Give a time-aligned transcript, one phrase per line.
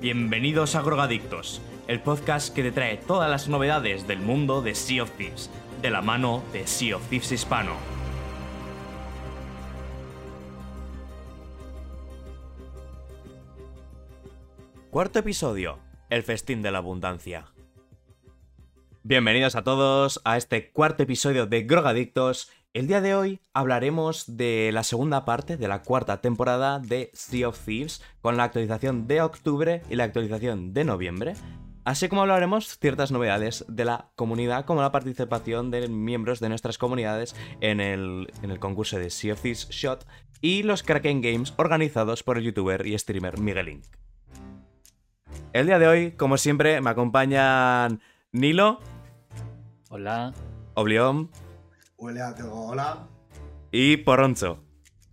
[0.00, 5.02] Bienvenidos a Grogadictos, el podcast que te trae todas las novedades del mundo de Sea
[5.02, 5.50] of Thieves,
[5.82, 7.72] de la mano de Sea of Thieves Hispano.
[14.90, 15.80] Cuarto episodio,
[16.10, 17.46] el festín de la abundancia.
[19.02, 22.52] Bienvenidos a todos a este cuarto episodio de Grogadictos.
[22.74, 27.48] El día de hoy hablaremos de la segunda parte de la cuarta temporada de Sea
[27.48, 31.34] of Thieves, con la actualización de octubre y la actualización de noviembre.
[31.84, 36.76] Así como hablaremos ciertas novedades de la comunidad, como la participación de miembros de nuestras
[36.76, 40.06] comunidades en el, en el concurso de Sea of Thieves Shot
[40.42, 43.84] y los Kraken Games organizados por el youtuber y streamer Miguelink.
[45.54, 48.80] El día de hoy, como siempre, me acompañan Nilo.
[49.88, 50.34] Hola.
[50.74, 51.30] Oblión.
[52.00, 53.08] Hola, hola.
[53.72, 54.62] Y Poroncho.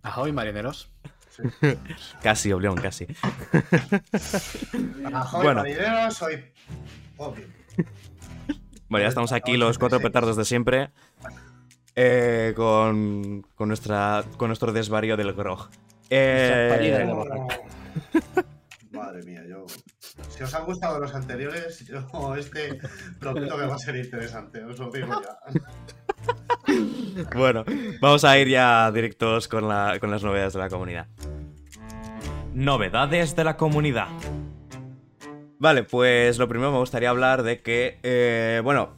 [0.04, 0.88] Ahoy, marineros.
[2.22, 3.08] casi, Oblión, casi.
[5.12, 5.62] Ahoy, bueno.
[5.62, 6.44] marineros, soy
[7.16, 7.44] Obvio.
[8.88, 10.90] Bueno, ya estamos aquí los cuatro petardos de siempre.
[11.96, 15.68] Eh, con, con, nuestra, con nuestro desvarío del grog.
[16.08, 16.94] Eh...
[18.92, 19.66] Madre mía, yo.
[20.28, 22.78] Si os han gustado los anteriores, yo este
[23.18, 25.60] prometo que va a ser interesante, os lo digo ya.
[27.34, 27.64] Bueno,
[28.00, 31.06] vamos a ir ya directos con, las novedades de la comunidad.
[32.54, 34.08] Novedades de la comunidad.
[35.58, 38.90] Vale, pues lo primero me gustaría hablar de que, eh, bueno,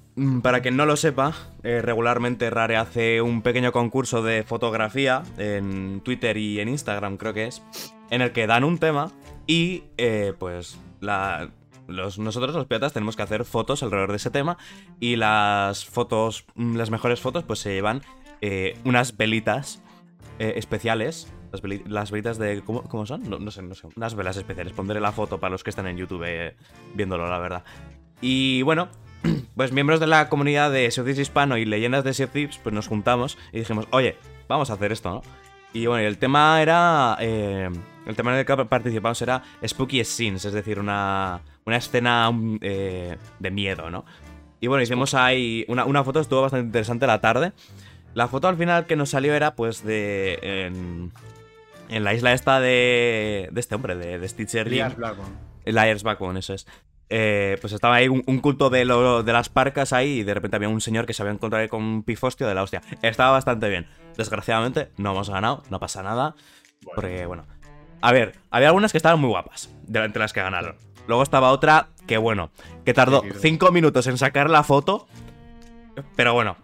[0.43, 6.01] para quien no lo sepa, eh, regularmente Rare hace un pequeño concurso de fotografía en
[6.01, 7.63] Twitter y en Instagram, creo que es,
[8.11, 9.13] en el que dan un tema
[9.47, 14.59] y eh, pues nosotros los piratas tenemos que hacer fotos alrededor de ese tema
[15.01, 18.03] y las fotos, mm, las mejores fotos pues se llevan
[18.41, 19.83] eh, unas velitas
[20.39, 21.33] eh, especiales.
[21.87, 22.63] Las, velitas de...
[22.63, 23.29] ¿cómo, son?
[23.29, 23.89] No, sé, no sé.
[23.97, 24.75] Unas velas especiales.
[24.75, 26.27] Pondré la foto para los que están en YouTube
[26.95, 27.65] viéndolo, la verdad.
[28.21, 28.89] Y bueno,
[29.57, 33.39] pues miembros de la comunidad de Sea Hispano y leyendas de Sea pues nos juntamos
[33.51, 35.23] y dijimos, oye, vamos a hacer esto, ¿no?
[35.73, 37.17] Y bueno, el tema era.
[38.09, 42.31] El tema en el que participamos era Spooky Scenes, es decir, una, una escena
[42.63, 44.07] eh, de miedo, ¿no?
[44.61, 45.67] Y bueno, hicimos ahí.
[45.69, 47.53] Una, una, foto estuvo bastante interesante la tarde.
[48.15, 50.39] La foto al final que nos salió era, pues, de.
[50.43, 51.13] En,
[51.91, 53.51] en la isla esta de.
[53.53, 55.37] de este hombre, de, de Stitcher Liars Blackbone.
[55.67, 56.67] Liars Blackbone, eso es.
[57.11, 60.69] Eh, pues estaba ahí un, culto de, de, las parcas ahí y de repente había
[60.69, 62.81] un señor que se había encontrado ahí con un pifostio de la hostia.
[63.03, 63.87] Estaba bastante bien.
[64.17, 66.35] Desgraciadamente no hemos ganado, no pasa nada.
[66.95, 67.45] Porque, bueno.
[68.01, 70.77] A ver, había algunas que estaban muy guapas, de entre las que ganaron.
[71.07, 72.51] Luego estaba otra que, bueno,
[72.85, 75.07] que tardó 5 minutos en sacar la foto.
[76.15, 76.57] Pero bueno,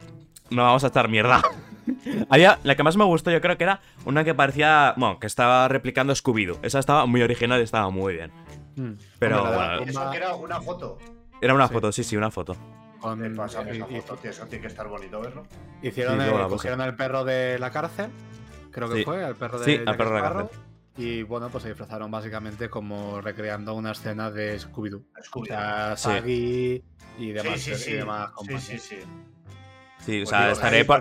[0.50, 1.42] no vamos a estar mierda.
[2.30, 5.26] Había, la que más me gustó yo creo que era una que parecía, bueno, que
[5.26, 6.58] estaba replicando Scooby-Doo.
[6.62, 8.32] Esa estaba muy original y estaba muy bien.
[8.76, 8.92] Hmm.
[9.18, 9.80] Pero bueno.
[9.80, 10.98] Eso que era una foto.
[11.40, 12.56] Era una foto, sí, sí, una foto.
[13.00, 13.62] Con, pasa,
[14.06, 15.42] foto, eso tiene que estar bonito verlo.
[15.82, 18.08] Hicieron, el, cogieron al perro de la cárcel,
[18.70, 20.58] creo que fue, al perro de, sí, al perro de la cárcel.
[20.96, 25.02] Y bueno, pues se disfrazaron básicamente como recreando una escena de Scooby-Doo.
[25.24, 26.84] Scooby o sea, Saggy
[27.18, 27.60] y demás.
[27.60, 28.96] Sí, sí, y demás sí, sí, sí.
[30.04, 31.00] Sí, o sea, estaré por,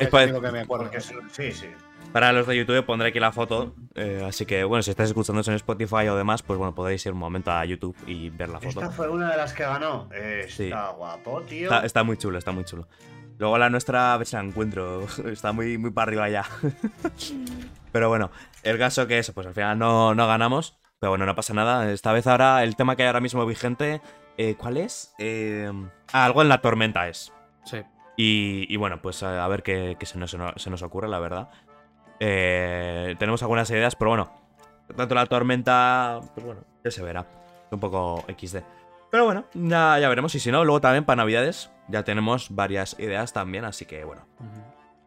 [1.32, 1.68] Sí, sí.
[2.12, 3.76] Para los de YouTube pondré aquí la foto.
[3.96, 7.12] Eh, así que, bueno, si estáis escuchando en Spotify o demás, pues bueno, podéis ir
[7.12, 8.82] un momento a YouTube y ver la foto.
[8.82, 10.10] Esta fue una de las que ganó.
[10.12, 11.82] está guapo, tío.
[11.82, 12.88] Está, muy chulo, está muy chulo.
[13.40, 15.08] Luego la nuestra, a ver si la encuentro.
[15.26, 16.46] Está muy, muy para arriba ya.
[17.92, 18.32] Pero bueno,
[18.64, 20.78] el caso que eso, pues al final no, no ganamos.
[21.00, 21.92] Pero bueno, no pasa nada.
[21.92, 24.02] Esta vez ahora, el tema que hay ahora mismo vigente,
[24.38, 25.14] eh, ¿cuál es?
[25.20, 25.70] Eh,
[26.14, 27.34] ah, algo en la tormenta es.
[27.66, 27.82] Sí.
[28.16, 31.50] Y, bueno, pues a, ver qué, se, nos, se, nos, ocurre, la verdad.
[32.20, 34.32] Eh, tenemos algunas ideas, pero bueno,
[34.96, 37.26] tanto la tormenta, pues bueno, ya se verá.
[37.72, 38.60] Un poco XD.
[39.12, 40.34] Pero bueno, ya, ya veremos.
[40.36, 44.26] Y si no, luego también para Navidades ya tenemos varias ideas también, así que bueno.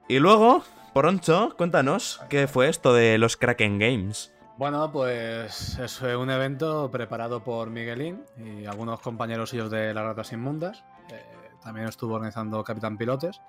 [0.08, 0.62] Y luego,
[0.96, 4.32] Poroncho, cuéntanos qué fue esto de los Kraken Games.
[4.56, 10.32] Bueno, pues es un evento preparado por Miguelín y algunos compañeros suyos de las ratas
[10.32, 10.84] inmundas.
[11.12, 11.22] Eh,
[11.62, 13.42] también estuvo organizando Capitán Pilotes.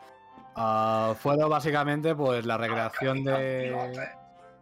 [0.58, 3.74] Uh, fue básicamente pues la recreación de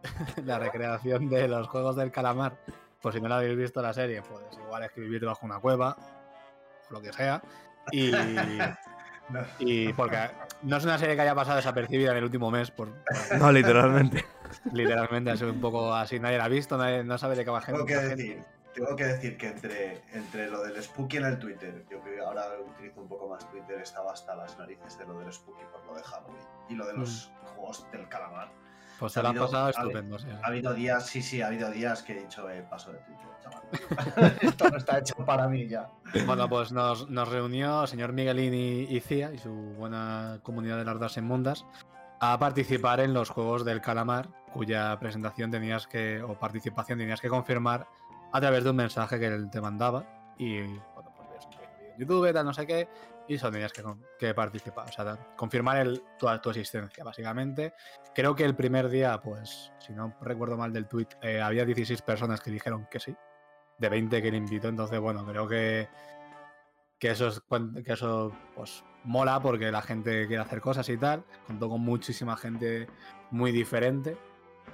[0.45, 2.56] la recreación de los juegos del calamar.
[3.01, 5.98] Por si no lo habéis visto la serie, pues igual escribir bajo una cueva
[6.92, 7.42] o lo que sea.
[7.92, 8.12] Y,
[9.57, 10.30] y porque
[10.65, 12.71] no es una serie que haya pasado desapercibida en el último mes.
[12.71, 12.89] Por,
[13.39, 14.25] no, literalmente.
[14.73, 17.51] literalmente ha sido un poco así, nadie la ha visto, nadie, no sabe de qué
[17.51, 17.83] va gente.
[17.85, 21.85] Tengo que decir, tengo que decir que entre, entre lo del Spooky en el Twitter,
[21.89, 25.31] yo que ahora utilizo un poco más Twitter, estaba hasta las narices de lo del
[25.31, 27.45] Spooky por lo de Halloween y lo de los mm.
[27.47, 28.51] juegos del calamar.
[29.00, 30.27] Pues Ha lo has habido- pasado ha- estupendo, sí.
[30.42, 33.25] Ha habido días, sí, sí, ha habido días que he dicho, eh, paso de Twitter,
[33.44, 34.38] chaval.
[34.42, 35.89] Esto no está hecho para mí ya.
[36.25, 40.86] Bueno, pues nos, nos reunió el señor Miguelín y, y y su buena comunidad de
[40.86, 41.65] las dos inmundas
[42.19, 47.27] a participar en los Juegos del Calamar, cuya presentación tenías que, o participación tenías que
[47.30, 47.88] confirmar
[48.31, 50.06] a través de un mensaje que él te mandaba.
[50.38, 51.47] Y bueno, pues ves
[51.94, 52.88] en YouTube, tal, no sé qué,
[53.27, 53.83] y eso tenías que,
[54.19, 57.74] que participar, o sea, confirmar el, tu, tu existencia, básicamente.
[58.13, 62.01] Creo que el primer día, pues, si no recuerdo mal del tweet, eh, había 16
[62.01, 63.16] personas que dijeron que sí,
[63.77, 65.88] de 20 que le invitó, entonces, bueno, creo que
[67.00, 67.42] que eso, es,
[67.83, 71.24] que eso pues mola porque la gente quiere hacer cosas y tal.
[71.48, 72.88] Contó con muchísima gente
[73.31, 74.18] muy diferente.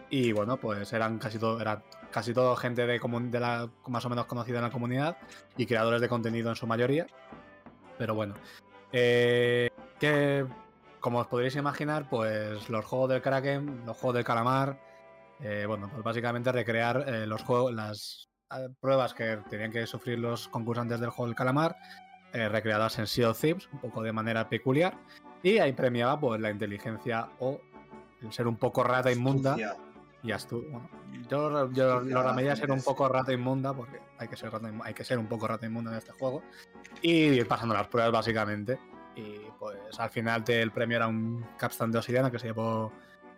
[0.09, 4.09] Y bueno, pues eran casi todo, era casi todo gente de, de la más o
[4.09, 5.17] menos conocida en la comunidad
[5.57, 7.07] y creadores de contenido en su mayoría.
[8.01, 8.33] Pero bueno.
[8.91, 9.69] eh,
[9.99, 10.43] que
[10.99, 14.79] como os podréis imaginar, pues los juegos del Kraken, los juegos del calamar,
[15.39, 18.27] eh, bueno, pues básicamente recrear eh, los juegos, las
[18.79, 21.77] pruebas que tenían que sufrir los concursantes del juego del calamar,
[22.33, 24.97] recreadas en Sea of un poco de manera peculiar,
[25.43, 27.61] y ahí premiaba pues la inteligencia o
[28.19, 29.75] el ser un poco rata inmunda Astucia.
[30.23, 30.89] Y astu bueno,
[31.29, 34.81] yo, yo lo llamaría ser un poco rata inmunda porque hay que ser rata inmu-
[34.83, 36.43] hay que ser un poco rata inmunda en este juego
[37.01, 38.79] y ir pasando las pruebas básicamente.
[39.15, 42.91] Y pues al final el premio era un capstone de obsidiana que se llevó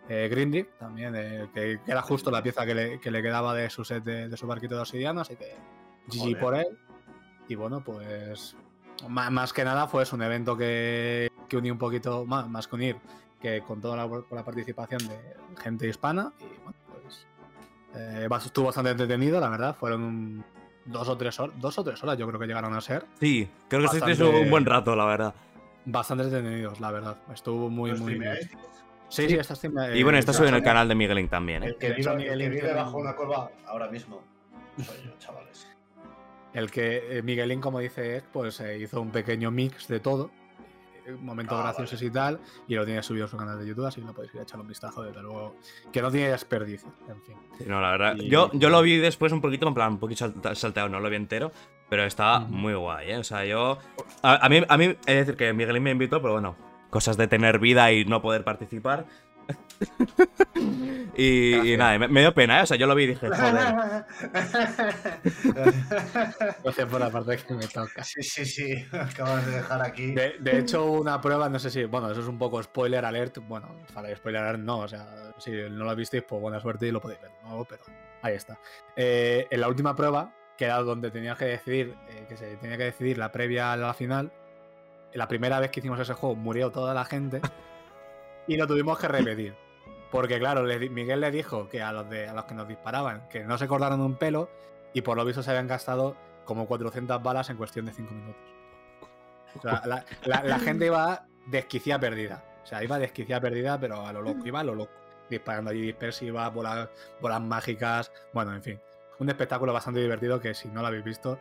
[0.08, 3.54] eh, Grindy también eh, que, que era justo la pieza que le, que le quedaba
[3.54, 5.56] de su set de, de su barquito de obsidiana así que
[6.08, 6.66] GG por él.
[7.48, 8.54] Y bueno pues
[9.08, 12.68] ma- más que nada fue es un evento que, que unió un poquito más, más
[12.68, 12.96] que unir
[13.44, 15.18] que contó la, con la participación de
[15.62, 17.26] gente hispana y bueno pues
[17.94, 20.42] eh, estuvo bastante entretenido la verdad fueron
[20.86, 23.04] dos o tres horas dos o tres horas yo creo que llegaron a ser.
[23.20, 25.34] Sí, creo que Bastante- un buen rato, la verdad.
[25.84, 27.16] bastante entretenidos la verdad.
[27.34, 28.34] Estuvo muy ¿Lo muy bien.
[29.10, 29.34] sí sí.
[29.36, 31.66] está stream- Y bueno, eh, está ya, subido en el canal de Miguelín también, ¿eh?
[31.68, 34.22] El que vive, que Miguelín vive bajo una curva ahora mismo.
[34.78, 35.68] Soy yo, chavales.
[36.54, 40.30] El que eh, Miguelín, como dice Ed, pues eh, hizo un pequeño mix de todo,
[40.30, 40.43] eh,
[41.20, 44.00] momentos Ah, graciosos y tal, y lo tiene subido en su canal de YouTube, así
[44.00, 45.56] que lo podéis ir a echar un vistazo, desde luego,
[45.92, 47.36] que no tiene desperdicio, en fin.
[47.68, 48.16] No, la verdad.
[48.16, 51.08] Y- Yo, yo lo vi después un poquito, en plan, un poquito salteado, no lo
[51.10, 51.52] vi entero,
[51.88, 53.18] pero estaba muy guay, ¿eh?
[53.18, 53.78] O sea, yo.
[54.22, 56.56] A, a mí, a mí, es decir, que Miguelín me invitó, pero bueno,
[56.90, 59.06] cosas de tener vida y no poder participar.
[61.16, 62.62] y, nada, me, me dio pena, ¿eh?
[62.62, 63.34] O sea, yo lo vi y dije, joder.
[66.62, 68.04] Gracias por la parte que me toca.
[68.04, 68.86] sí, sí, sí.
[68.92, 70.14] Acabas de dejar aquí.
[70.14, 73.38] De, de hecho, una prueba, no sé si, bueno, eso es un poco spoiler alert,
[73.46, 76.90] bueno, para spoiler alert no, o sea, si no lo visteis, pues buena suerte y
[76.90, 77.82] lo podéis ver de nuevo, pero
[78.22, 78.58] ahí está.
[78.96, 82.76] Eh, en la última prueba, que era donde tenías que decidir, eh, que se tenía
[82.76, 84.32] que decidir la previa a la final,
[85.12, 87.40] la primera vez que hicimos ese juego murió toda la gente
[88.46, 89.54] y lo tuvimos que repetir.
[90.10, 93.42] Porque claro, Miguel le dijo que a los, de, a los que nos disparaban que
[93.44, 94.48] no se cortaron un pelo
[94.92, 98.42] y por lo visto se habían gastado como 400 balas en cuestión de 5 minutos.
[99.56, 99.82] O sea,
[100.24, 102.44] la, gente iba desquiciada perdida.
[102.62, 104.92] O sea, iba desquiciada perdida, pero a lo loco, iba a lo loco.
[105.28, 106.88] Disparando allí dispersiva, bolas,
[107.20, 108.12] bolas mágicas.
[108.32, 108.80] Bueno, en fin.
[109.18, 111.38] Un espectáculo bastante divertido que si no lo habéis visto,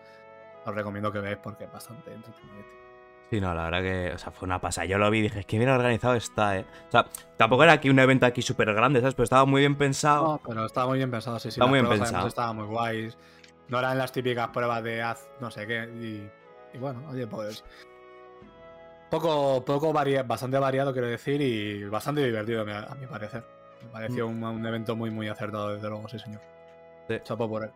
[0.65, 2.82] os recomiendo que veáis porque es bastante entretenido.
[3.29, 4.85] Sí, no, la verdad que, o sea, fue una pasada.
[4.85, 6.65] Yo lo vi y dije, que bien organizado está, ¿eh?
[6.87, 9.15] O sea, tampoco era aquí un evento aquí súper grande, ¿sabes?
[9.15, 10.23] Pero estaba muy bien pensado.
[10.33, 11.59] No, pero estaba muy bien pensado, sí, sí.
[11.59, 12.09] Está las muy bien pensado.
[12.17, 13.17] además Estaban muy guays.
[13.69, 15.83] No eran las típicas pruebas de haz no sé qué.
[15.99, 17.63] Y, y bueno, oye, pues.
[19.09, 23.43] Poco, poco varia- bastante variado, quiero decir, y bastante divertido, a mi parecer.
[23.83, 26.41] Me pareció un, un evento muy, muy acertado, desde luego, sí, señor.
[27.07, 27.17] Sí.
[27.23, 27.71] Chapo por él.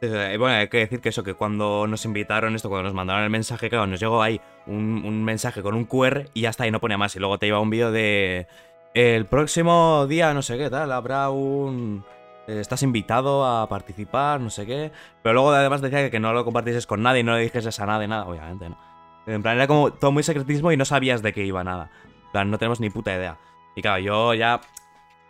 [0.00, 3.24] Y bueno, hay que decir que eso, que cuando nos invitaron esto, cuando nos mandaron
[3.24, 6.66] el mensaje, claro, nos llegó ahí un, un mensaje con un QR y ya está,
[6.66, 7.16] y no ponía más.
[7.16, 8.46] Y luego te iba un vídeo de.
[8.94, 12.04] El próximo día, no sé qué tal, habrá un.
[12.46, 14.92] eh, Estás invitado a participar, no sé qué.
[15.22, 17.78] Pero luego además decía que, que no lo compartieses con nadie y no le dijeses
[17.80, 18.78] a nadie nada, obviamente, ¿no?
[19.26, 21.90] En plan, era como todo muy secretismo y no sabías de qué iba nada.
[22.26, 23.38] En plan, no tenemos ni puta idea.
[23.74, 24.60] Y claro, yo ya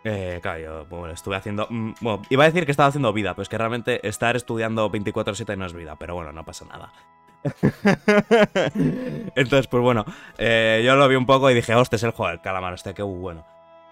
[0.03, 1.67] eh, claro, yo bueno, estuve haciendo.
[1.69, 4.89] mm, Bueno, iba a decir que estaba haciendo vida, pero es que realmente estar estudiando
[4.91, 6.91] 24-7 no es vida, pero bueno, no pasa nada.
[9.35, 10.05] Entonces, pues bueno,
[10.37, 12.93] eh, yo lo vi un poco y dije, hostia, es el juego del calamar, este,
[12.93, 13.45] qué bueno.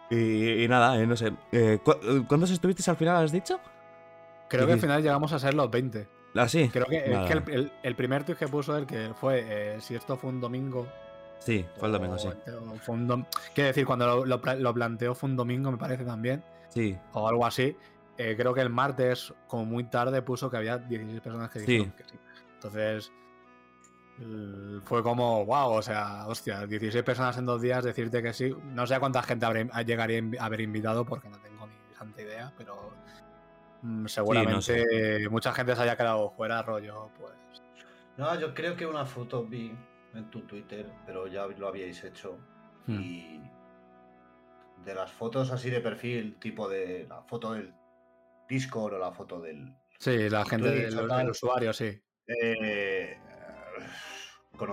[0.10, 1.34] Y, y nada, eh, no sé.
[1.52, 3.60] eh, ¿cu- ¿Cuántos estuvisteis al final, has dicho?
[4.48, 6.08] Creo que al final llegamos a ser los 20.
[6.36, 6.70] Ah, sí.
[6.72, 7.56] Creo que, es Vale, que el, vale.
[7.56, 10.88] el- el primer tweet que puso él, que fue eh, si esto fue un domingo.
[11.40, 12.28] Sí, fue el domingo, sí.
[12.28, 15.36] o- o fue un dom- Quiero decir, cuando lo, lo pla- lo planteó fue un
[15.36, 16.44] domingo, me parece también.
[16.70, 17.76] Sí, o algo así.
[18.18, 21.66] Eh, creo que el martes, como muy tarde, puso que había 16 personas que Sí.
[21.66, 22.18] dijeron que sí.
[22.56, 23.12] Entonces,
[24.86, 28.56] fue como, wow, o sea, hostia, 16 personas en dos días decirte que sí.
[28.74, 32.22] No sé a cuánta gente habré- llegaría a haber invitado porque no tengo ni bastante
[32.24, 32.94] idea, pero
[33.82, 37.34] mm, seguramente mucha gente se haya quedado fuera, rollo, pues.
[38.18, 39.76] No, yo creo que una foto vi
[40.16, 42.38] en tu Twitter, pero ya lo habíais hecho.
[42.88, 43.00] Hmm.
[43.00, 43.52] Y
[44.86, 47.74] de las fotos así de perfil, tipo de la foto del
[48.48, 49.76] Discord o la foto del.
[50.00, 51.18] Sí, la gente Twitch del, o tal.
[51.20, 52.02] del usuario, sí.
[52.28, 53.18] Eh,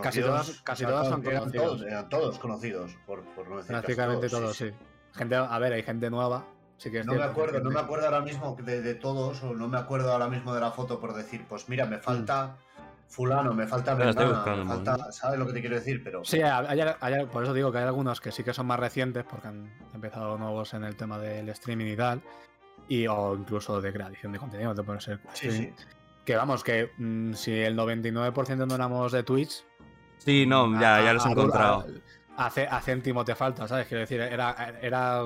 [0.01, 1.67] Casi todas, casi todas son eran conocidos.
[1.67, 4.75] todos, eran todos conocidos, por, por no decir Prácticamente todos, sí, sí.
[5.15, 6.47] Gente, a ver, hay gente nueva.
[6.77, 9.43] Sí que es No me cierto acuerdo, no me acuerdo ahora mismo de, de todos,
[9.43, 12.57] o no me acuerdo ahora mismo de la foto por decir, pues mira, me falta
[13.13, 16.03] fulano, me falta me falta, ¿sabes lo que te quiero decir?
[16.03, 18.81] Pero Sí, hay- hay- por eso digo que hay algunos que sí que son más
[18.81, 22.23] recientes porque han empezado nuevos en el tema del streaming y tal.
[22.89, 25.73] Y, o incluso de creación de contenido, te puede ser sí, sí.
[26.25, 29.65] Que vamos, que mm, si el 99% no éramos de Twitch,
[30.19, 31.85] Sí, no, ya, ya los he encontrado.
[32.37, 33.87] A, a a céntimo te falta, ¿sabes?
[33.89, 35.23] Quiero decir, era, era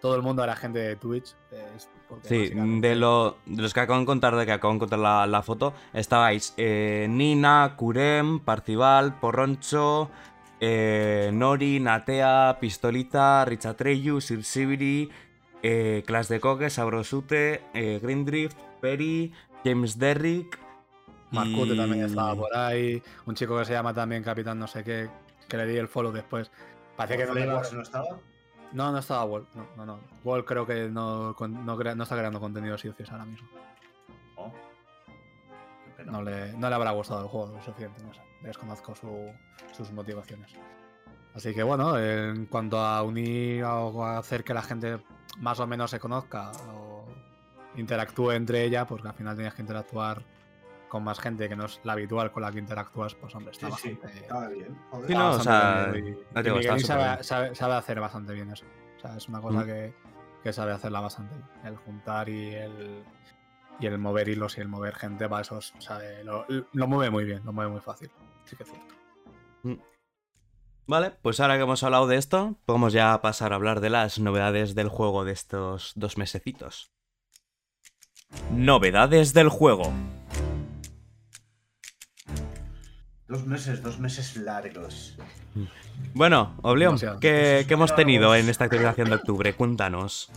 [0.00, 1.34] todo el mundo era gente de Twitch.
[1.50, 4.72] es porque Sí, básicamente- de, lo, de los que acabo de encontrar, de que acabo
[4.72, 10.10] de encontrar la, la foto, estabais eh, Nina, Kurem, Parcival, Porroncho,
[10.60, 15.10] eh, Nori, Natea, Pistolita, Richatreyu, Sir Sibiri,
[15.62, 19.32] eh, Clash de Coque, Sabrosute, eh, Grindrift, Perry,
[19.64, 20.58] James Derrick.
[21.30, 23.02] Marcute y- también estaba por ahí.
[23.26, 25.10] Un chico que se llama también Capitán no sé qué,
[25.48, 26.50] que le di el follow después.
[26.96, 28.06] Parece que no, no estaba.
[28.72, 29.46] No, no estaba Wall.
[29.54, 30.00] No, no, no.
[30.24, 31.30] Wall creo que no,
[32.02, 33.48] está creando contenido ciocios ahora mismo.
[34.36, 34.52] Oh.
[36.06, 38.20] No le, no le habrá gustado el juego lo suficiente, no sé.
[38.42, 39.32] Desconozco su-
[39.72, 40.52] sus motivaciones.
[41.34, 45.00] Así que bueno, en cuanto a unir o a hacer que la gente
[45.38, 47.04] más o menos se conozca o
[47.76, 50.22] interactúe entre ella, porque al final tienes que interactuar
[50.88, 53.70] con más gente que no es la habitual con la que interactúas, pues hombre, está
[53.72, 54.78] Sí, sí, bastante, estaba bien.
[54.90, 55.06] joder.
[55.06, 58.64] Sí, está no, o sea, bien, y- no sabe, sabe- sabe hacer bastante bien eso.
[58.96, 59.66] O sea, es una cosa Mm.
[59.66, 59.94] que,
[60.42, 61.46] que sabe hacerla bastante bien.
[61.64, 63.04] El juntar y el,
[63.80, 67.24] y el mover hilos y el mover gente, para eso sabe, lo, lo mueve muy
[67.24, 68.10] bien, lo mueve muy fácil.
[68.44, 68.94] Sí que es cierto.
[70.86, 74.18] Vale, pues ahora que hemos hablado de esto, podemos ya pasar a hablar de las
[74.18, 76.90] novedades del juego de estos dos mesecitos.
[78.50, 79.92] Novedades del juego.
[83.28, 85.16] Dos meses, dos meses largos.
[86.14, 87.20] Bueno, Oblión, Demasiado.
[87.20, 89.54] ¿qué, qué hemos tenido en esta actualización de octubre?
[89.54, 90.30] Cuéntanos.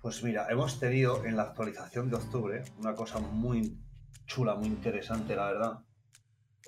[0.00, 3.76] Pues mira, hemos tenido en la actualización de octubre una cosa muy
[4.26, 5.78] chula, muy interesante, la verdad.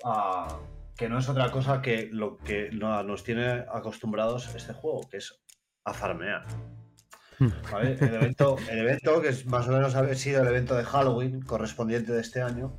[0.03, 0.59] Ah,
[0.95, 5.17] que no es otra cosa que lo que no- nos tiene acostumbrados este juego, que
[5.17, 5.41] es
[5.85, 6.45] a farmear.
[7.71, 7.97] ¿Vale?
[7.99, 11.41] El, evento, el evento, que es más o menos ha sido el evento de Halloween
[11.41, 12.77] correspondiente de este año,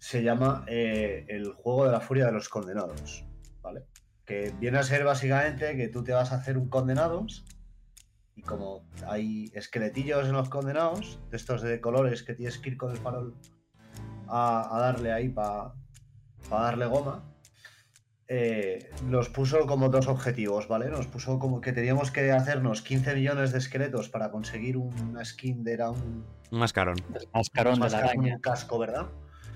[0.00, 3.24] se llama eh, el juego de la furia de los condenados.
[3.62, 3.84] ¿Vale?
[4.24, 7.44] Que viene a ser básicamente que tú te vas a hacer un condenados
[8.34, 12.76] y como hay esqueletillos en los condenados, de estos de colores que tienes que ir
[12.76, 13.36] con el farol
[14.28, 15.74] a, a darle ahí para
[16.48, 17.30] darle goma,
[18.32, 20.88] eh, nos puso como dos objetivos, ¿vale?
[20.88, 25.64] Nos puso como que teníamos que hacernos 15 millones de esqueletos para conseguir una skin
[25.64, 26.96] de era un, Un mascarón.
[27.12, 28.34] El mascarón de la mascarón, araña.
[28.36, 29.06] un casco, ¿verdad?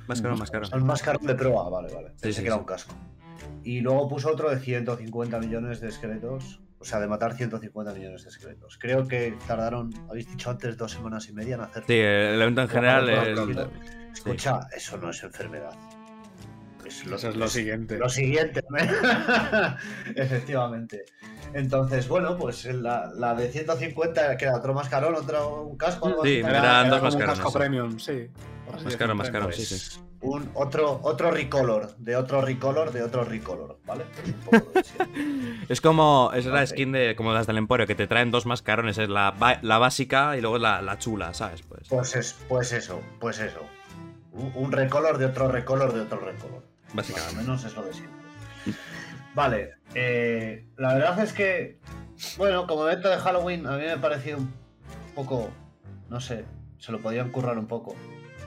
[0.07, 0.67] Mascarón, O mascarón.
[0.69, 2.09] sea, un mascarón de proa, vale, vale.
[2.21, 2.61] Pensé sí, que era sí.
[2.61, 2.95] un casco.
[3.63, 6.61] Y luego puso otro de 150 millones de esqueletos.
[6.79, 8.77] O sea, de matar 150 millones de esqueletos.
[8.79, 11.85] Creo que tardaron, habéis dicho antes, dos semanas y media en hacer.
[11.87, 13.71] Sí, el evento en general pronto.
[14.13, 15.73] Escucha, eso no es enfermedad.
[16.87, 17.99] Es lo, Eso es lo siguiente.
[17.99, 18.63] Lo siguiente.
[20.15, 21.05] Efectivamente.
[21.53, 26.09] Entonces, bueno, pues la, la de 150, que era otro mascarón, otro un casco.
[26.09, 28.29] algo Sí, eran era- dos un mascarones, casco premium, sí.
[28.67, 29.53] mascarón, premium.
[29.53, 30.01] sí, sí.
[30.23, 34.05] un otro, otro recolor, de otro recolor, de otro recolor, ¿vale?
[34.15, 35.65] Pues un poco de siempre.
[35.69, 36.31] Es como...
[36.35, 38.99] Es la skin de como las del Emporio, que te traen dos mascarones.
[38.99, 41.63] Es la, la básica y luego la, la chula, ¿sabes?
[41.63, 41.89] Pues...
[41.89, 43.61] Pues, es, pues eso, pues eso.
[44.33, 46.63] Un, un recolor de otro recolor de otro recolor.
[46.95, 47.43] Más o Básicamente.
[47.43, 48.25] menos es lo de siempre.
[49.35, 51.81] Vale, eh, la verdad es que,
[52.39, 54.53] bueno, como evento de Halloween, a mí me ha parecido un
[55.15, 55.51] poco,
[56.09, 56.45] no sé,
[56.79, 57.97] se lo podían currar un poco.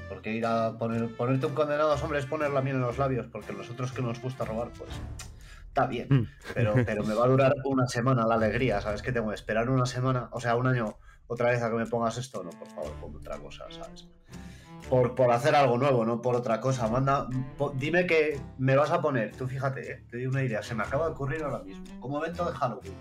[0.07, 3.27] Porque ir a poner, ponerte un condenado, hombre, es poner la miel en los labios,
[3.27, 4.89] porque nosotros que nos gusta robar, pues
[5.67, 6.07] está bien.
[6.09, 6.27] Mm.
[6.53, 9.01] Pero, pero me va a durar una semana la alegría, ¿sabes?
[9.01, 11.85] Que tengo que esperar una semana, o sea, un año otra vez a que me
[11.85, 12.41] pongas esto.
[12.41, 14.07] No, por favor, ponme otra cosa, ¿sabes?
[14.89, 16.87] Por, por hacer algo nuevo, no por otra cosa.
[16.87, 20.03] Manda, po- dime que me vas a poner, tú fíjate, ¿eh?
[20.09, 22.93] te doy una idea, se me acaba de ocurrir ahora mismo, como evento de Halloween,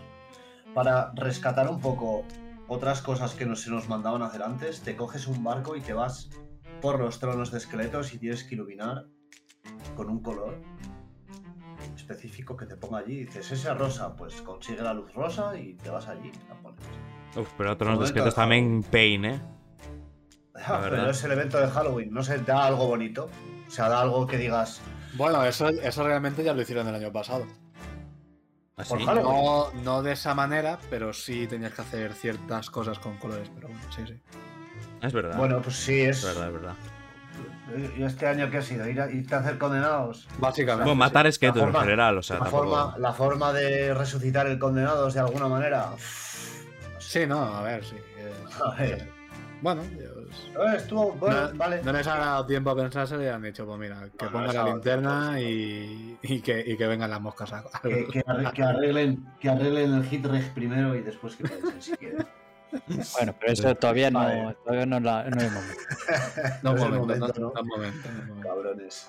[0.74, 2.26] para rescatar un poco
[2.66, 5.80] otras cosas que no se nos mandaban a hacer antes, te coges un barco y
[5.80, 6.28] te vas
[6.80, 9.06] por los tronos de esqueletos y tienes que iluminar
[9.94, 10.58] con un color
[11.96, 13.24] específico que te ponga allí.
[13.24, 16.80] Dices, ese rosa, pues consigue la luz rosa y te vas allí y la pones.
[17.36, 19.40] Uf, pero discretos de también Pain, ¿eh?
[20.64, 23.28] Ah, pero es el evento de Halloween, no sé, da algo bonito.
[23.66, 24.80] O sea, da algo que digas.
[25.14, 27.46] Bueno, eso, eso realmente ya lo hicieron el año pasado.
[28.76, 28.90] Así.
[28.90, 29.32] Por Halloween.
[29.34, 33.50] No, no de esa manera, pero sí tenías que hacer ciertas cosas con colores.
[33.54, 34.20] Pero bueno, sí, sí.
[35.02, 35.36] Es verdad.
[35.36, 36.18] Bueno, pues sí, es.
[36.18, 36.74] es verdad, es verdad.
[37.98, 38.88] ¿Y este año qué ha sido?
[38.88, 40.28] ¿Ir a, irte a hacer condenados?
[40.38, 40.84] Básicamente.
[40.84, 42.64] Bueno, matar esqueletos en forma- general, o sea, La tampoco.
[42.64, 45.90] forma, la forma de resucitar el condenados de alguna manera.
[46.98, 47.96] Sí, no, a ver, sí.
[48.18, 49.10] es- A ver.
[49.62, 50.15] Bueno, Dios.
[50.54, 51.82] Eh, Estuvo, bueno, no, vale.
[51.82, 54.52] no les ha dado tiempo a pensarse y han dicho, pues mira, que No, ha
[54.52, 57.62] la linterna y, y que, y que vengan las moscas a.
[57.82, 61.82] Que, que arre- que arreglen, que arreglen el hit reg primero y después que piensen
[61.82, 62.26] si quieren.
[63.16, 64.56] Bueno, pero eso todavía no, Vale.
[64.64, 65.82] todavía no, la, no es el momento.
[66.62, 68.40] No, es momento, momento, no, momento, no.
[68.42, 69.06] Cabrones.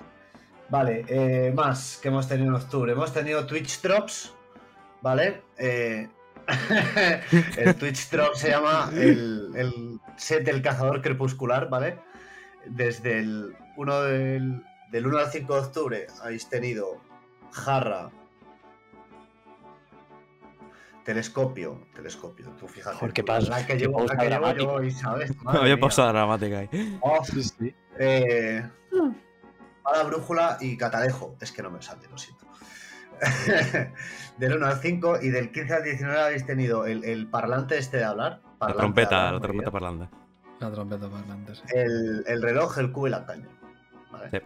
[0.70, 2.92] Vale, eh, más que hemos tenido en octubre.
[2.92, 4.32] Hemos tenido Twitch Drops,
[5.02, 5.42] ¿vale?
[5.56, 6.08] Eh,
[7.58, 11.98] el Twitch Drop se llama el, el set del cazador crepuscular, ¿vale?
[12.66, 17.00] Desde el 1 del, del 1 al 5 de octubre habéis tenido
[17.52, 18.10] jarra,
[21.04, 22.96] telescopio, telescopio, tú fíjate.
[22.96, 24.62] Joder, qué tú, pas- la que qué llevo, la que llevo dramática.
[24.64, 25.36] yo hoy, ¿sabes?
[25.38, 26.98] No, Madre había pausa dramática ahí.
[27.00, 27.74] Oh, Sí, sí.
[27.98, 28.62] eh,
[29.78, 31.36] Espada, brújula y catalejo.
[31.40, 32.46] Es que no me sale, lo siento.
[34.38, 37.96] del 1 al 5 y del 15 al 19 habéis tenido el, el parlante este
[37.96, 38.42] de hablar.
[38.60, 39.72] La parlante trompeta, la trompeta bien.
[39.72, 40.16] parlante.
[40.60, 41.62] La trompeta parlante, sí.
[41.74, 43.46] el, el reloj, el cubo y la caña.
[44.10, 44.30] Vale.
[44.30, 44.38] Sí.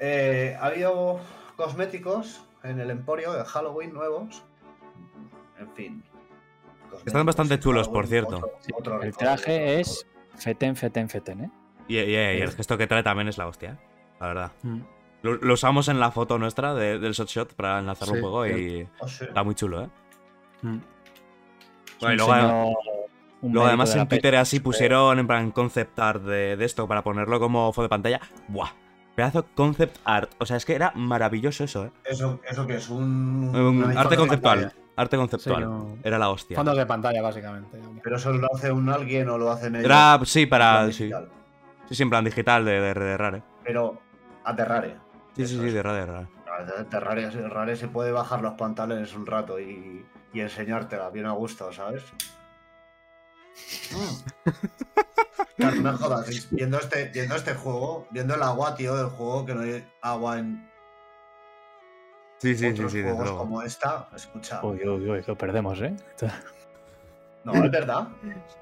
[0.00, 1.20] Eh, ha habido
[1.56, 4.42] cosméticos en el Emporio de Halloween nuevos.
[5.58, 6.04] En fin.
[7.04, 8.36] Están bastante chulos, por cierto.
[8.38, 10.06] Otro- Sí, otro el traje otro es
[10.36, 11.50] feten, feten, feten, ¿eh?
[11.88, 13.78] Y, y- y el gesto que trae también es la hostia, ¿eh?
[14.20, 14.52] la verdad.
[14.62, 14.80] Mm.
[15.22, 18.24] Lo, lo usamos en la foto nuestra de- del shot shot para enlazarlo Sí, un
[18.24, 18.50] poco y
[18.82, 18.96] récord.
[19.00, 19.24] Oh, sí.
[19.24, 19.88] está muy chulo, ¿eh?
[20.62, 20.78] Mm.
[22.00, 22.76] Bueno, y luego, señor-
[23.40, 26.86] un luego médico además en Twitter así pusieron en plan concept art de, de esto
[26.88, 28.20] para ponerlo como foto de pantalla.
[28.48, 28.70] ¡Buah!
[29.14, 30.30] Pedazo concept art.
[30.38, 31.90] O sea, es que era maravilloso eso, ¿eh?
[32.04, 33.52] Eso, eso que es un.
[33.96, 34.60] Arte conceptual.
[34.60, 34.82] pantalla.
[34.96, 35.56] Arte conceptual.
[35.56, 36.56] Sí, no- Era la hostia.
[36.56, 37.78] Fondos de pantalla, básicamente.
[38.02, 39.84] Pero eso lo hace un alguien o lo hacen ellos.
[39.86, 40.72] Era, sí, para.
[40.78, 41.28] plan Sí, digital.
[41.88, 43.42] sí, sí, en plan digital de, de, de Rare.
[43.64, 44.00] Pero
[44.44, 44.96] aterrare.
[45.36, 45.74] Sí, sí, sí, es.
[45.74, 46.26] de Rare, de Rare.
[46.90, 51.72] Terrare, Terrare se puede bajar los pantalones un rato y, y enseñártela bien a gusto,
[51.72, 52.02] ¿sabes?
[53.92, 54.50] Mm.
[55.56, 59.44] Claro, no me jodas, viendo este, viendo este juego, viendo el agua, tío, del juego,
[59.44, 60.70] que no hay agua en
[62.38, 64.64] Sí, sí, sí, otros sí, desde juegos como esta, escucha.
[64.64, 65.96] Uy, uy, uy, lo perdemos, ¿eh?
[67.44, 68.08] No, es verdad.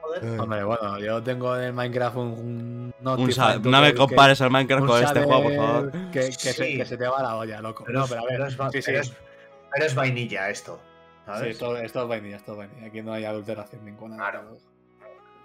[0.00, 0.40] Joder.
[0.40, 2.29] Hombre, bueno, yo tengo en el Minecraft un.
[2.31, 3.31] un Un
[3.70, 5.92] no me que- compares al Minecraft con este juego, por favor.
[6.12, 6.76] Que, que se, Sí.
[6.76, 7.85] que se te va la olla, loco.
[7.85, 8.33] Pero, no, pero a ver.
[8.37, 8.87] pero es, va- sí, sí.
[8.87, 9.12] pero es-
[9.72, 10.81] pero es vainilla esto.
[11.27, 11.51] Sí, ¿Sabes?
[11.51, 12.87] esto, esto es vainilla, esto es vainilla.
[12.87, 14.17] Aquí no hay adulteración ninguna.
[14.17, 14.57] Claro.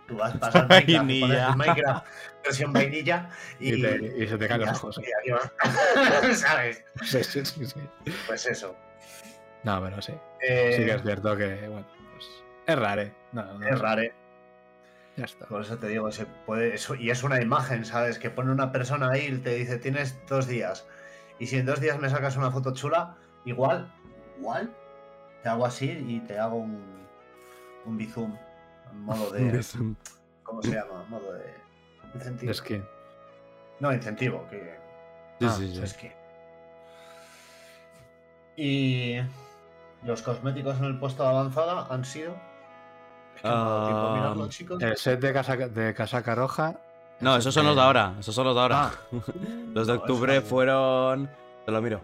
[0.08, 1.56] Tú vas pasar Minecraft, pones Vainilla.
[1.56, 2.06] Minecraft
[2.44, 5.00] versión vainilla y, Y, te- y se te caen los ojos.
[6.36, 6.84] ¿Sabes?
[7.04, 7.80] Sí, sí, sí, sí.
[8.28, 8.76] Pues eso.
[9.64, 10.14] No, pero sí.
[10.42, 12.26] Eh, Sí que es cierto que, bueno, pues.
[12.68, 13.14] Es rare.
[13.32, 14.02] No, no, es raro.
[15.18, 15.46] Ya está.
[15.48, 18.18] Por eso te digo, se puede, eso- y es una imagen, ¿sabes?
[18.20, 20.88] Que pone una persona ahí y te dice, tienes dos días.
[21.40, 23.16] Y si en dos días me sacas una foto chula,
[23.46, 23.92] igual,
[24.40, 24.72] igual,
[25.44, 27.08] te hago así y te hago un,
[27.86, 28.36] un bizum.
[28.92, 29.64] En modo de.
[30.44, 31.06] ¿Cómo se llama?
[31.10, 31.54] Modo de.
[32.16, 32.52] Incentivo.
[32.52, 32.84] Es que.
[33.80, 34.80] No, incentivo, que.
[35.40, 35.82] Sí, Ah, sí, sí.
[35.82, 36.16] Es que.
[38.58, 39.18] Y.
[40.04, 42.34] Los cosméticos en el puesto de avanzada han sido.
[43.36, 44.82] Es que no Ah, mirarlo, chicos.
[44.82, 46.76] El set de, casaca, de casaca roja.
[47.20, 48.16] No, esos son los de ahora.
[48.20, 48.86] Esos son los de ahora.
[48.86, 48.92] Ah.
[49.74, 50.42] Los de No, octubre no.
[50.42, 51.30] fueron.
[51.66, 52.02] Te lo miro.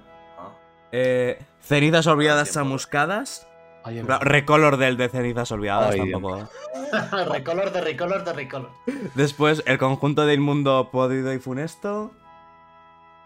[0.91, 3.47] Eh, cenizas olvidadas chamuscadas.
[3.86, 6.50] Recolor del de cenizas olvidadas Ay, tampoco.
[7.34, 8.69] recolor de recolor de recolor.
[9.15, 12.12] Después, el conjunto de inmundo podrido y funesto.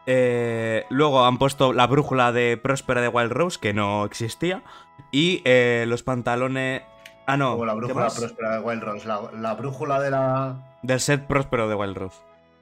[0.06, 4.64] Eh, luego han puesto la brújula de Próspera de Wild Rose, que no existía.
[5.12, 6.84] Y eh, los pantalones.
[7.26, 7.54] Ah, no.
[7.54, 9.08] Como la ¿qué brújula próspera de Wild Rose.
[9.08, 10.78] La, la brújula de la.
[10.84, 12.18] Del set Próspero de Wild Rose.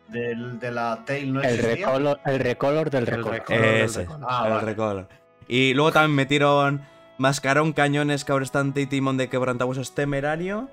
[0.09, 1.85] Del, de la Tail no El existía.
[1.87, 3.33] recolor, el recolor del El recolor.
[3.33, 3.61] recolor.
[3.61, 4.27] del Ese, recolor.
[4.29, 4.65] Ah, el vale.
[4.65, 5.07] recolor.
[5.47, 6.81] Y luego también metieron
[7.17, 10.69] mascarón, cañones, cabrestante y timón de quebrantahuesos temerario.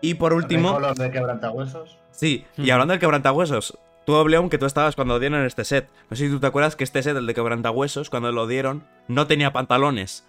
[0.00, 1.98] Y por último, Recolor de quebrantahuesos.
[2.10, 2.72] sí, y Hmm.
[2.72, 5.88] hablando del quebrantahuesos, tú, León, que tú estabas cuando dieron este set.
[6.08, 8.84] No sé si tú te acuerdas que este set, el de quebrantahuesos, cuando lo dieron,
[9.08, 10.26] no tenía pantalones.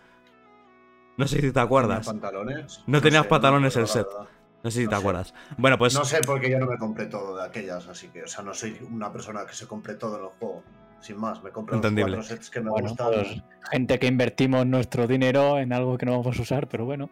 [1.17, 2.05] No sé si te acuerdas.
[2.05, 2.83] ¿Tenía pantalones?
[2.87, 4.07] No tenías sé, pantalones el set.
[4.07, 4.27] verdad.
[4.63, 4.99] No sé si no te sé.
[5.01, 5.33] acuerdas.
[5.57, 8.27] Bueno, pues No sé porque yo no me compré todo de aquellas, así que, o
[8.27, 10.63] sea, no soy una persona que se compre todo en los juegos.
[11.01, 12.17] Sin más, me compro los Entendible.
[12.17, 13.07] cuatro sets que me Bueno, gustan.
[13.11, 17.09] pues, gente que invertimos nuestro dinero en algo que no vamos a usar, pero bueno.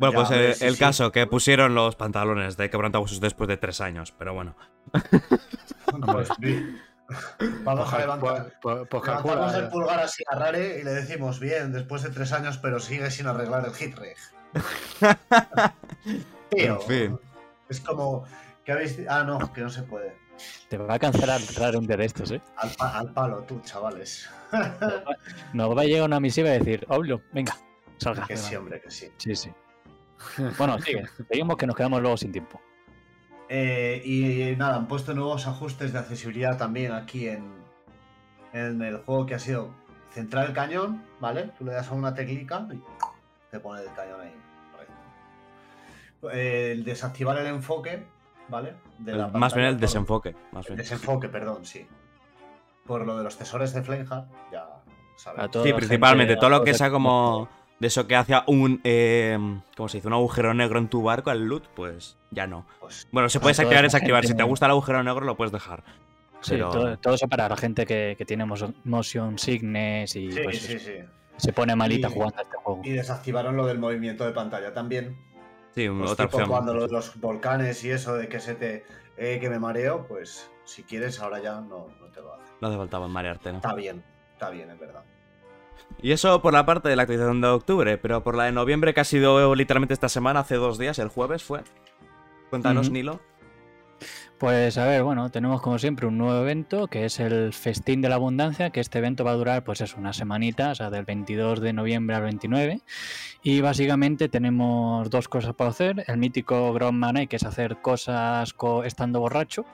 [0.00, 0.78] Bueno, Ya, pues eh, sí, el sí.
[0.80, 4.56] caso, que pusieron los pantalones de quebrantahuesos después de tres años, pero bueno.
[6.12, 6.28] Pues,
[7.64, 8.52] Vamos a levantar.
[8.60, 9.68] pues- pues Levantamos el eh.
[9.72, 13.26] pulgar así a Rare y le decimos, bien, después de tres años, pero sigue sin
[13.28, 13.96] arreglar el hit
[16.52, 17.18] En fin.
[17.68, 18.24] es como
[18.64, 18.98] que habéis...
[19.08, 20.16] Ah, no, que no se puede.
[20.68, 22.40] Te va a cancelar raro un día de estos, ¿eh?
[22.56, 24.28] Al, pa- al palo, tú, chavales.
[25.52, 27.56] Nos va a llegar una misiva y decir, Oblo, venga,
[27.98, 28.26] salga.
[28.26, 29.08] que sí, hombre, que sí.
[29.16, 29.50] Sí, sí.
[30.56, 31.04] Bueno, sigue.
[31.30, 32.60] Seguimos que nos quedamos luego sin tiempo.
[33.48, 37.44] Eh, y nada, han puesto nuevos ajustes de accesibilidad también aquí en,
[38.52, 39.70] en el juego que ha sido
[40.12, 41.50] centrar el cañón, ¿vale?
[41.58, 42.80] Tú le das a una teclica y
[43.50, 44.34] te pone el cañón ahí.
[46.32, 48.04] Eh, el desactivar el enfoque,
[48.48, 48.74] ¿vale?
[48.98, 50.34] De la El- más bien el desenfoque.
[50.52, 50.78] Más El bien.
[50.78, 51.86] desenfoque, perdón, sí.
[52.86, 54.66] Por lo de los tesores de Flameheart, ya
[55.16, 55.50] sabes.
[55.62, 59.38] Sí, principalmente gente- todo lo que sea como de eso que hace un eh,
[59.76, 60.08] ¿cómo se dice?
[60.08, 62.66] Un agujero negro en tu barco al loot, pues ya no.
[62.80, 64.26] Pues, Bueno, se puede toda activar y esa desactivar.
[64.26, 65.84] Si te gusta el agujero negro lo puedes dejar.
[66.40, 70.40] Sí, Pero- todo, todo eso para la gente que, que tiene motion- sickness y sí,
[70.42, 70.78] pues sí,
[71.36, 72.80] se pone malita Y- jugando a este juego.
[72.84, 75.16] Y desactivaron lo del movimiento de pantalla también.
[75.74, 76.48] Sí, Pues otra tipo opción.
[76.50, 78.84] cuando lo de los volcanes y eso de que se te
[79.16, 82.44] eh, que me mareo, pues si quieres ahora ya no, no te lo hace.
[82.60, 83.58] No hace falta marearte, ¿no?
[83.58, 84.02] Está bien,
[84.32, 85.02] está bien, es verdad.
[86.02, 88.94] Y eso por la parte de la actualización de octubre, pero por la de noviembre
[88.94, 91.62] que ha sido literalmente esta semana, hace dos días, el jueves fue.
[92.50, 92.90] Cuéntanos.
[92.90, 93.20] Nilo.
[94.38, 98.08] Pues a ver, bueno, tenemos como siempre un nuevo evento que es el Festín de
[98.08, 101.04] la Abundancia, que este evento va a durar pues es una semanita, o sea, del
[101.04, 102.80] 22 de noviembre al 29.
[103.42, 106.04] Y básicamente tenemos dos cosas para hacer.
[106.06, 109.64] El mítico Ground Money, que es hacer cosas co- estando borracho.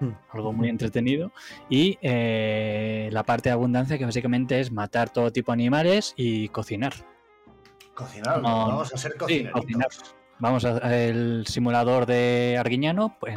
[0.00, 0.14] Hmm.
[0.32, 1.30] Algo muy entretenido.
[1.68, 6.48] Y eh, la parte de abundancia, que básicamente es matar todo tipo de animales y
[6.48, 6.94] cocinar.
[7.94, 9.60] Cocinar, No, vamos a ser cocineritos.
[9.60, 9.88] cocinar.
[10.40, 13.16] Vamos al simulador de Arguiñano.
[13.20, 13.36] Pues,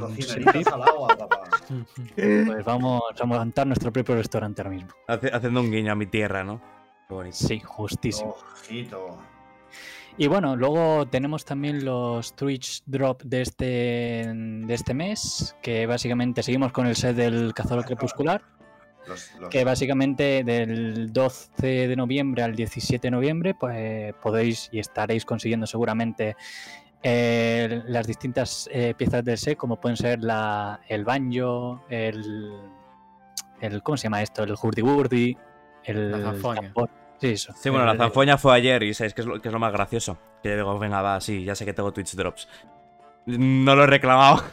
[0.68, 1.44] al agua, papá.
[2.16, 4.90] pues vamos a montar nuestro propio restaurante ahora mismo.
[5.08, 6.62] Hace- haciendo un guiño a mi tierra, ¿no?
[7.08, 7.36] Qué bonito.
[7.36, 8.36] Sí, justísimo.
[8.54, 9.18] Ojito.
[10.18, 16.44] Y bueno, luego tenemos también los Twitch Drop de este, de este mes, que básicamente
[16.44, 18.44] seguimos con el set del Cazador Crepuscular,
[19.08, 24.78] Los, los- que básicamente del 12 de noviembre al 17 de noviembre pues, podéis y
[24.80, 26.36] estaréis consiguiendo seguramente
[27.04, 32.54] eh, las distintas eh, piezas del set, como pueden ser la, el banjo, el,
[33.62, 33.84] el...
[33.84, 34.44] ¿Cómo se llama esto?
[34.44, 35.38] El hurdy-gurdy,
[35.84, 36.12] el...
[36.12, 36.62] La zanfoña.
[36.62, 36.90] tambor.
[37.20, 37.54] Sí, eso.
[37.58, 39.60] Sí, bueno, la El- zanfoña fue ayer y sabéis que es lo, que es lo
[39.60, 40.18] más gracioso.
[40.42, 42.48] Que yo digo, venga, va, sí, ya sé que tengo Twitch Drops.
[43.26, 44.44] No lo he reclamado.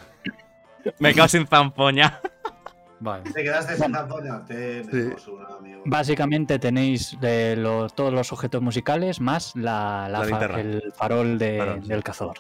[0.98, 2.20] Me he quedado sin zanfoña.
[3.00, 3.24] Vale.
[3.32, 4.44] ¿Te quedaste sin zampoña?
[4.44, 5.82] Tenemos una, amigo.
[5.86, 10.60] Básicamente tenéis de los- todos los objetos musicales más la, la La fa- linterna.
[10.60, 11.88] el farol de- Farol, sí.
[11.88, 12.36] del cazador.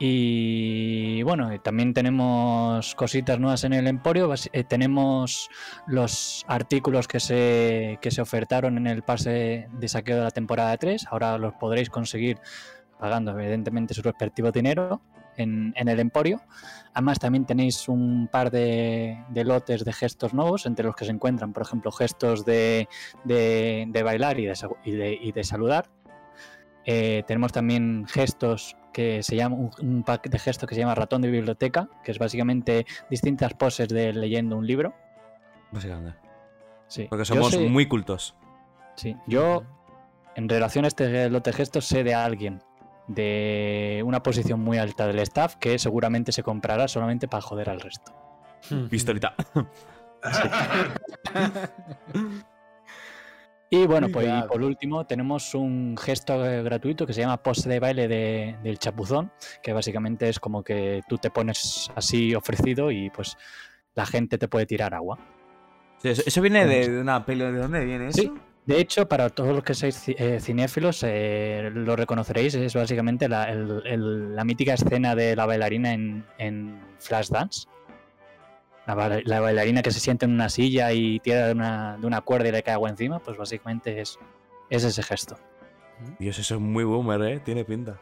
[0.00, 4.32] Y bueno, también tenemos cositas nuevas en el Emporio.
[4.52, 5.50] Eh, tenemos
[5.88, 10.76] los artículos que se, que se ofertaron en el pase de saqueo de la temporada
[10.76, 11.04] 3.
[11.10, 12.38] Ahora los podréis conseguir
[13.00, 15.00] pagando evidentemente su respectivo dinero
[15.38, 16.42] en, en el Emporio.
[16.92, 21.12] Además, también tenéis un par de, de lotes de gestos nuevos, entre los que se
[21.12, 22.88] encuentran, por ejemplo, gestos de,
[23.24, 25.88] de- de bailar y de, y y saludar.
[26.84, 30.94] Eh, tenemos también gestos que se llama un, un pack de gestos que se llama
[30.94, 34.94] ratón de biblioteca, que es básicamente distintas poses de leyendo un libro.
[35.70, 36.18] Básicamente.
[36.88, 37.06] Sí.
[37.08, 38.34] Porque somos sé- muy cultos.
[38.96, 39.62] Sí, yo
[40.34, 42.62] en relación a este lote de gestos sé de alguien
[43.08, 47.80] de una posición muy alta del staff que seguramente se comprará solamente para joder al
[47.80, 48.12] resto.
[48.90, 49.34] Pistolita.
[53.70, 57.68] Y bueno, pues y por último tenemos un gesto eh, gratuito que se llama pose
[57.68, 59.30] de baile de- del chapuzón,
[59.62, 63.36] que básicamente es como que tú te pones así ofrecido y pues
[63.94, 65.18] la gente te puede tirar agua.
[66.02, 67.44] Eso, eso viene de, de una peli.
[67.44, 68.22] ¿De dónde viene eso?
[68.22, 68.32] Sí.
[68.68, 74.44] De hecho, para todos los que sois eh, cinéfilos, eh, lo reconoceréis, es básicamente la,
[74.44, 77.66] mítica escena de la bailarina en, en Flashdance.
[78.84, 82.50] La bailarina que se sienta en una silla y tira de una, de una cuerda
[82.50, 84.18] y le cae agua encima, pues básicamente es,
[84.68, 85.38] es ese gesto.
[86.18, 87.40] Dios, eso es muy boomer, ¿eh?
[87.40, 87.98] Tiene pinta.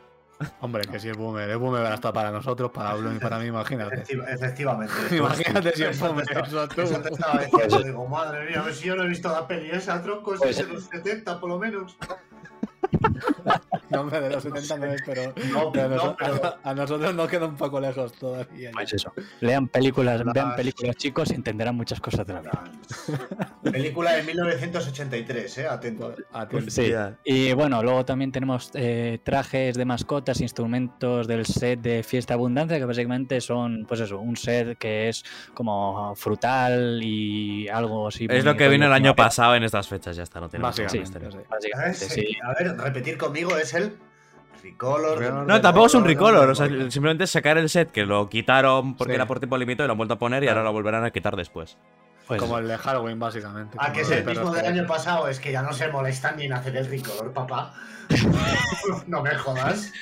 [0.60, 3.46] Hombre, que si es boomer, es boomer hasta para nosotros, para Blum y para mí,
[3.46, 3.94] imagínate.
[3.96, 4.92] Efectiva- efectivamente.
[5.16, 6.80] Imagínate si es Eso te boomer, estaba- eso tú.
[6.82, 7.82] eso te estaba diciendo.
[7.82, 10.44] Digo, madre mía, a ver si yo no he visto la peli esa, tronco, esa
[10.44, 11.96] Pues- es de los 70 por lo menos.
[13.88, 16.58] No, hombre, de los 70 no es, pero, No, pero a, no, noso- pero- a-
[16.70, 18.70] a nosotros nos queda un poco lejos todavía.
[18.72, 19.12] Pues eso.
[19.40, 22.64] Lean películas, Las- vean películas chicos y entenderán muchas cosas de la vida.
[23.62, 26.14] Película de 1983, eh, atento.
[26.32, 26.70] Atento.
[26.70, 26.88] Sí.
[26.90, 27.16] Ya.
[27.24, 32.78] Y bueno, luego también tenemos eh, trajes de mascotas, instrumentos del set de Fiesta Abundancia,
[32.78, 38.26] que básicamente son, pues eso, un set que es como frutal y algo así.
[38.28, 40.98] Es lo que vino el año pasado en estas fechas, ya está, no Básicamente.
[40.98, 41.30] misterio.
[41.30, 42.04] sí.
[42.08, 42.36] Sí.
[42.44, 43.96] A ver, repetir conmigo es el
[44.62, 45.46] Recolor.
[45.46, 48.96] No, tampoco es un Recolor, o sea, simplemente es sacar el set que lo quitaron
[48.96, 49.16] porque Sí.
[49.16, 51.10] era por tiempo limitado y lo han vuelto a poner y ahora lo volverán a
[51.10, 51.76] quitar después.
[52.26, 53.76] Pues, Como el de Halloween, básicamente.
[53.80, 56.36] Ah, que es el perros mismo del año pasado, es que ya no se molestan
[56.36, 57.74] ni en hacer el Recolor, papá.
[59.06, 59.92] no me jodas.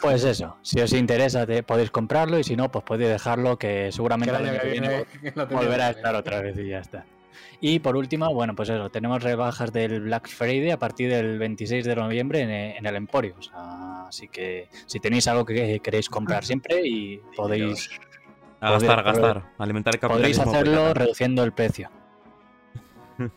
[0.00, 3.90] pues eso, si os interesa te podéis comprarlo y si no, pues podéis dejarlo que
[3.92, 5.06] seguramente el el año que viene
[5.50, 7.04] volverá a estar otra vez y ya está.
[7.60, 11.84] Y por último, bueno, pues eso, tenemos rebajas del Black Friday a partir del 26
[11.84, 13.34] de noviembre en, en el Emporio.
[13.38, 17.90] O sea, así que si tenéis algo que queréis comprar siempre y podéis,
[18.60, 19.52] A gastar, a gastar.
[19.58, 20.44] Alimentar el capitalismo.
[20.50, 21.90] hacerlo por reduciendo el precio.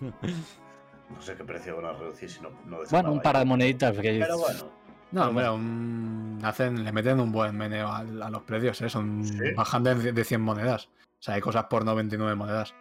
[1.10, 3.94] No sé qué precio van a reducir si no, no Bueno, un par de moneditas.
[4.02, 4.72] Pero bueno.
[5.12, 8.90] No, un- hacen, le meten un buen meneo a, los precios, ¿eh?
[8.90, 9.38] Son Sí.
[9.56, 10.86] bajando de, de 100 monedas.
[10.86, 12.74] O sea, hay cosas por 99 monedas.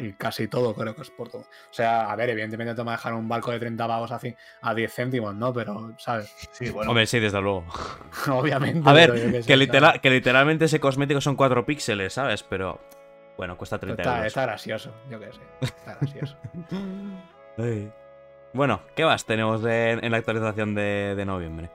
[0.00, 1.42] Y casi todo creo que es por todo.
[1.42, 4.34] O sea, a ver, evidentemente te va a dejar un barco de 30 pavos así
[4.62, 5.52] a 10 céntimos, ¿no?
[5.52, 6.34] Pero, ¿sabes?
[6.52, 6.90] Sí, bueno.
[6.90, 7.64] Hombre, sí, desde luego.
[8.30, 8.88] Obviamente.
[8.88, 12.42] A ver, que, literal- que literalmente ese cosmético son 4 píxeles, ¿sabes?
[12.42, 12.80] Pero
[13.36, 14.26] bueno, cuesta 30 Está, euros.
[14.26, 15.40] está gracioso, yo qué sé.
[15.60, 16.36] Está gracioso.
[18.52, 21.70] Bueno, ¿qué más tenemos de- en la actualización de, de noviembre?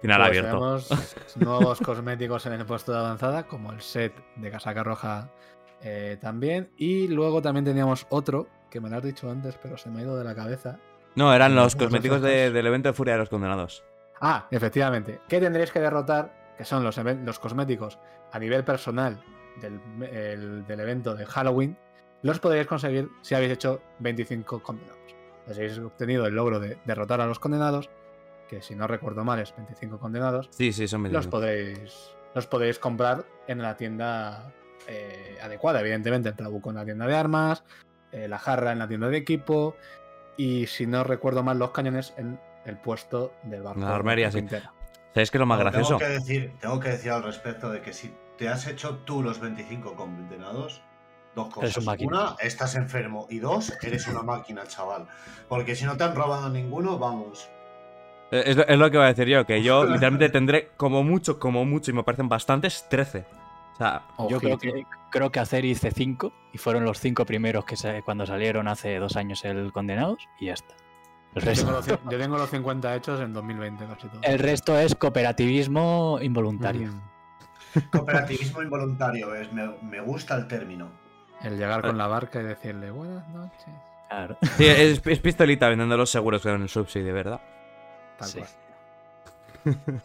[0.00, 0.50] Final Pues abierto.
[0.50, 5.28] Tenemos nuevos cosméticos en el puesto de avanzada, como el set de casaca roja
[5.84, 6.70] eh, también.
[6.76, 10.02] Y luego también teníamos otro, que me lo has dicho antes, pero se me ha
[10.02, 10.78] ido de la cabeza.
[11.14, 13.84] No, eran los Los cosméticos de- del evento de Furia de los Condenados.
[14.20, 15.20] Ah, efectivamente.
[15.28, 16.54] ¿Qué tendréis que derrotar?
[16.58, 17.98] Que son los, los cosméticos
[18.32, 19.22] a nivel personal
[19.60, 21.76] del, el- del evento de Halloween.
[22.22, 24.98] Los podréis conseguir si habéis hecho 25 condenados.
[25.46, 27.90] Si habéis obtenido el logro de derrotar a los condenados,
[28.48, 31.30] que si no recuerdo mal es 25 condenados, Sí, sí, son los 25.
[31.30, 34.52] podréis, los podéis comprar en la tienda
[34.88, 35.80] eh, adecuada.
[35.80, 37.64] Evidentemente, el trabuco en la tienda de armas,
[38.12, 39.76] eh, la jarra en la tienda de equipo
[40.36, 43.80] y, si no recuerdo mal, los cañones en el puesto del barco.
[43.80, 44.44] La armería, sí.
[44.48, 45.96] ¿Sabéis qué es lo más No, gracioso?
[45.98, 49.22] Tengo que, decir, tengo que decir al respecto de que si te has hecho tú
[49.22, 50.82] los 25 condenados,
[51.36, 51.84] dos cosas.
[52.00, 53.26] Una, estás enfermo.
[53.30, 55.06] Y dos, eres una máquina, chaval.
[55.48, 57.48] Porque si no te han robado ninguno, vamos.
[58.32, 61.04] Eh, Es, lo- es lo que iba a decir yo, que yo literalmente tendré como
[61.04, 63.24] mucho, como mucho, y me parecen bastantes, 13.
[63.74, 67.64] O sea, Yo creo que, creo que hacer hice 5 y fueron los 5 primeros
[67.64, 70.74] que se- cuando salieron hace dos años el Condenados y ya está.
[71.34, 74.20] El Yo tengo, los, yo tengo los 50 hechos en 2020, casi todo.
[74.22, 76.92] el resto es cooperativismo involuntario.
[76.92, 77.80] Mm.
[77.90, 80.88] Cooperativismo involuntario es, me, me gusta el término.
[81.42, 83.66] El llegar con la barca y decirle buenas noches.
[84.08, 84.36] Claro.
[84.56, 87.40] sí, es, es pistolita vendiendo los seguros con el subsidio, ¿verdad?
[88.18, 88.38] Tal Sí.
[88.38, 88.50] cual.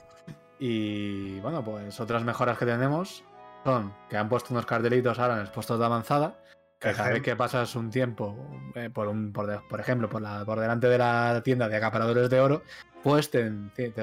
[0.62, 3.24] Y bueno, pues otras mejoras que tenemos
[3.64, 6.36] son que han puesto unos cartelitos ahora en los puestos de avanzada.
[6.80, 8.38] Que cada vez que pasas un tiempo,
[8.76, 11.76] eh, por, un, por, de- por ejemplo, por, la, por delante de la tienda de
[11.76, 12.64] acaparadores de oro,
[13.04, 13.52] pues te,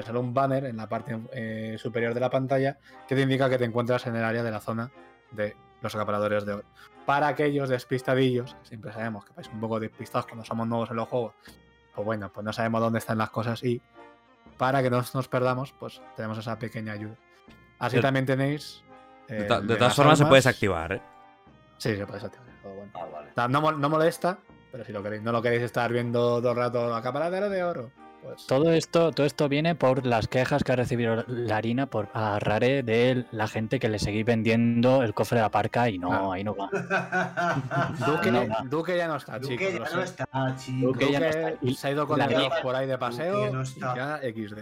[0.05, 3.57] sale un banner en la parte eh, superior de la pantalla que te indica que
[3.57, 4.91] te encuentras en el área de la zona
[5.31, 6.63] de los acaparadores de oro.
[7.07, 10.97] Para aquellos despistadillos, que siempre sabemos que vais un poco despistados cuando somos nuevos en
[10.97, 11.33] los juegos,
[11.95, 13.81] pues bueno, pues no sabemos dónde están las cosas y
[14.59, 17.15] para que no nos perdamos, pues tenemos esa pequeña ayuda.
[17.79, 18.83] Así también tenéis.
[19.27, 21.01] De, eh, ta- de de todas formas, se puede desactivar, ¿eh?
[21.77, 22.47] Sí, se puede desactivar.
[22.63, 22.91] todo bueno.
[22.95, 23.31] Ah, vale.
[23.35, 24.37] No, no mol- no molesta,
[24.71, 27.91] pero si lo queréis, no lo queréis estar viendo todo el rato acaparadero de oro,
[28.23, 28.45] pues.
[28.47, 32.39] Todo esto, todo esto viene por las quejas que ha recibido la harina por a
[32.39, 36.11] Rare de la gente que le seguís vendiendo el cofre de la parca y no,
[36.11, 36.33] Ah.
[36.35, 36.69] ahí no va.
[38.05, 38.55] Duque, no, no.
[38.69, 39.89] Duque ya no está, Duque chicos.
[39.89, 40.87] ya no está, chico.
[40.87, 41.53] Duque ya no está.
[41.61, 43.63] Y se ha ido con la el harina- reloj por ahí de paseo Duque no
[43.63, 44.57] y ya XD.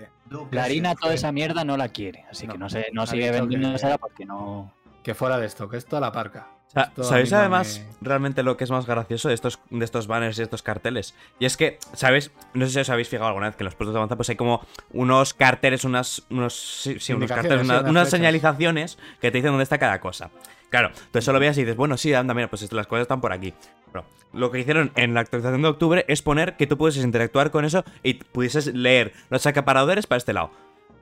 [0.52, 2.70] La se harina, toda esa mierda no la quiere, así que No.
[2.70, 4.72] sé, no sigue vendiendo que- esa porque no.
[5.04, 6.48] Que fuera de esto, que esto a la parca.
[6.74, 10.38] A ¿Sabéis además me- realmente lo que es más gracioso de estos, de estos banners
[10.40, 11.14] y estos carteles?
[11.40, 12.32] Y es que, ¿sabéis?
[12.54, 14.30] No sé si os habéis fijado alguna vez que en los puestos de avanzada pues
[14.30, 19.38] hay como unos carteles, unas, unos, sí, sí, unos Indicaciones, carteles, unas señalizaciones que te
[19.38, 20.32] dicen dónde está cada cosa.
[20.70, 23.32] Claro, entonces solo veas y dices, bueno, sí, anda, mira, pues las cosas están por
[23.32, 23.54] aquí.
[23.94, 27.52] Pero lo que hicieron en la actualización de octubre es poner que tú pudieses interactuar
[27.52, 30.52] con eso y pudieses leer los acaparadores para este lado.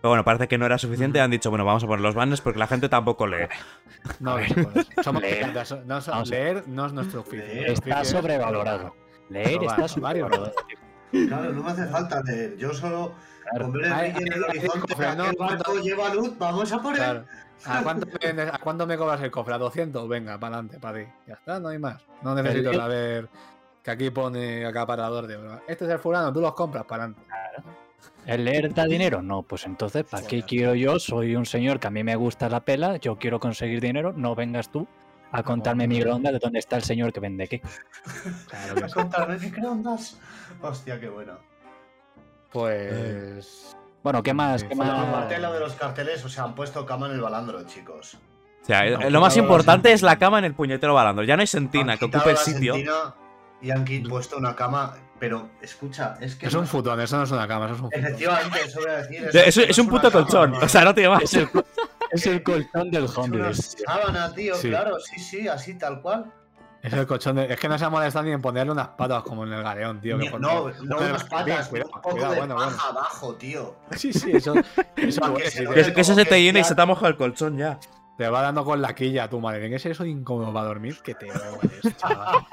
[0.03, 1.21] Pero bueno, parece que no era suficiente.
[1.21, 3.47] Han dicho, bueno, vamos a poner los banners porque la gente tampoco lee.
[4.19, 5.53] No, no, pues, somos Leer.
[5.85, 7.41] no, so- leer no es nuestro oficio.
[7.67, 8.93] Está sobrevalorado.
[9.29, 10.51] Leer Robar, está sobrevalorado.
[11.09, 12.57] Claro, no me hace falta leer.
[12.57, 13.13] Yo solo
[13.49, 13.63] Claro.
[13.65, 15.81] con ver el Ay, brillo en el ay, ay, horizonte, cofre, no, aquel barco ¿cuánto?
[15.83, 16.97] lleva luz, vamos a por él.
[16.99, 17.25] Claro.
[17.65, 19.53] ¿A cuánto, me, ¿A cuánto me cobras el cofre?
[19.53, 20.09] ¿A 200?
[20.09, 21.05] Venga, para adelante, para ti.
[21.27, 22.01] Ya está, no hay más.
[22.23, 23.29] No necesito saber
[23.81, 25.61] que aquí pone acaparador de oro.
[25.65, 27.21] Este es el fulano, tú los compras para adelante.
[28.25, 29.21] ¿El leer da dinero?
[29.21, 30.99] No, pues entonces, ¿para qué quiero yo?
[30.99, 34.35] Soy un señor que a mí me gusta la pela, yo quiero conseguir dinero, no
[34.35, 34.87] vengas tú
[35.31, 37.61] a contarme microondas de dónde está el señor que vende qué.
[38.47, 38.93] Claro que sí.
[38.93, 40.19] Contarme microondas.
[40.61, 41.37] Hostia, qué bueno.
[42.51, 43.75] Pues.
[44.03, 44.61] Bueno, ¿qué más?
[44.61, 44.89] Sí, ¿Qué más?
[44.89, 48.17] aparte de lo de los carteles, o sea, han puesto cama en el balandro, chicos.
[48.61, 51.25] O sea, No, lo más importante es la cama en el puñetero balandro.
[51.25, 52.73] Ya no hay sentina que ocupe el sitio.
[52.75, 53.15] sentina
[53.61, 56.47] Y han puesto una cama, pero escucha, es que.
[56.47, 58.05] Es un futón, eso no es una cama, eso es un futón.
[58.05, 59.29] Efectivamente, eso voy a decir.
[59.33, 60.53] Es, no es un puto colchón.
[60.55, 61.23] O sea, no más.
[61.23, 61.49] Es el,
[62.11, 63.77] es el colchón del Es una homeless.
[63.87, 64.67] sábana, tío, Sí.
[64.67, 66.29] claro, sí, sí, así tal cual.
[66.81, 67.53] Es el colchón de...
[67.53, 70.01] Es que no se ha molestado ni en ponerle unas patas como en el galeón,
[70.01, 70.19] tío.
[70.19, 72.99] que no, no Bueno, unas patas, cuidado, un poco cuidado, de bueno, paja bueno.
[72.99, 73.75] abajo, tío.
[73.95, 74.55] Sí, sí, eso.
[74.97, 77.15] eso que te, Es que eso se te llena y se te ha mojado el
[77.15, 77.79] colchón ya.
[78.17, 79.69] Te va dando con la quilla tu madre.
[79.69, 80.97] ¿Qué es eso de incómodo para dormir?
[81.03, 82.45] Que te mueres, chaval.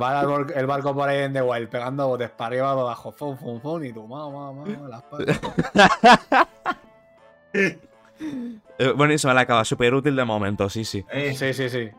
[0.00, 0.22] Va
[0.54, 3.60] el, barco por ahí en The Wild pegando botes para arriba, para abajo, fum, fum,
[3.60, 5.40] fum, y tú, mamá, mamá, las patas.
[8.78, 11.04] Eh, buenísima la cava, súper útil de momento, sí, sí.
[11.10, 11.90] Eh, Sí, sí, sí.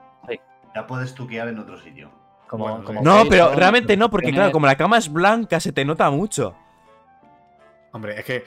[0.73, 2.09] Ya puedes tuquear en otro sitio.
[2.47, 5.73] Como, Bueno, como No, pero realmente no, porque claro, como la cama es blanca, se
[5.73, 6.55] te nota mucho.
[7.93, 8.45] Hombre, es que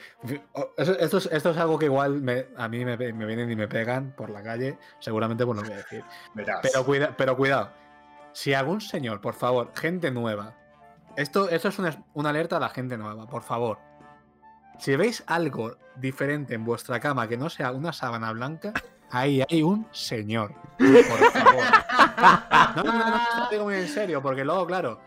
[0.99, 3.69] esto, es, esto es algo que igual me- a mí me, me vienen y me
[3.69, 6.05] pegan por la calle, seguramente por lo que voy a decir.
[6.63, 7.71] Pero, cuida, pero cuidado,
[8.33, 10.55] si algún señor, por favor, gente nueva,
[11.17, 13.79] esto, esto es una, una alerta a la gente nueva, por favor.
[14.79, 18.73] Si veis algo diferente en vuestra cama que no sea una sábana blanca,
[19.11, 20.53] ahí hay un señor.
[20.79, 21.65] Por favor.
[22.77, 24.99] No, no, no, no, lo digo muy en serio, porque luego, claro,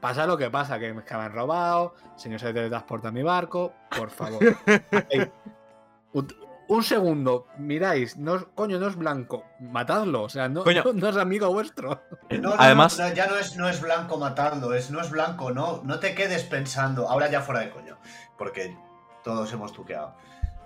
[0.00, 4.10] pasa lo que pasa, que me han robado, señor se teletransporta a mi barco, por
[4.10, 4.40] favor.
[4.66, 5.30] Ahí.
[6.12, 6.28] Un,
[6.68, 10.82] un segundo, miráis, no, coño, no es blanco, matadlo, o sea, no, Coño.
[10.84, 12.00] no, no es amigo vuestro.
[12.30, 15.50] No, no, Además- no, ya no es, no es blanco matando, es, no es blanco,
[15.52, 17.98] no, no te quedes pensando, ahora ya fuera de coño,
[18.38, 18.76] porque
[19.22, 20.16] todos hemos tuqueado.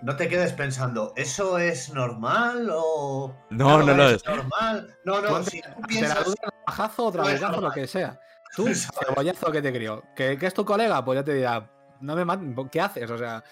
[0.03, 3.35] No te quedes pensando, ¿eso es normal o.?
[3.51, 4.25] No, no lo es.
[4.25, 4.97] normal.
[5.05, 6.25] No, no, si tú piensas.
[6.25, 8.19] duda, bajazo o No es lo que sea.
[8.55, 10.03] Tú, cebollazo que te crió.
[10.15, 11.05] ¿Que, que es tu colega?
[11.05, 13.11] Pues ya te dirá, no me mates, ¿qué haces?
[13.11, 13.43] O sea,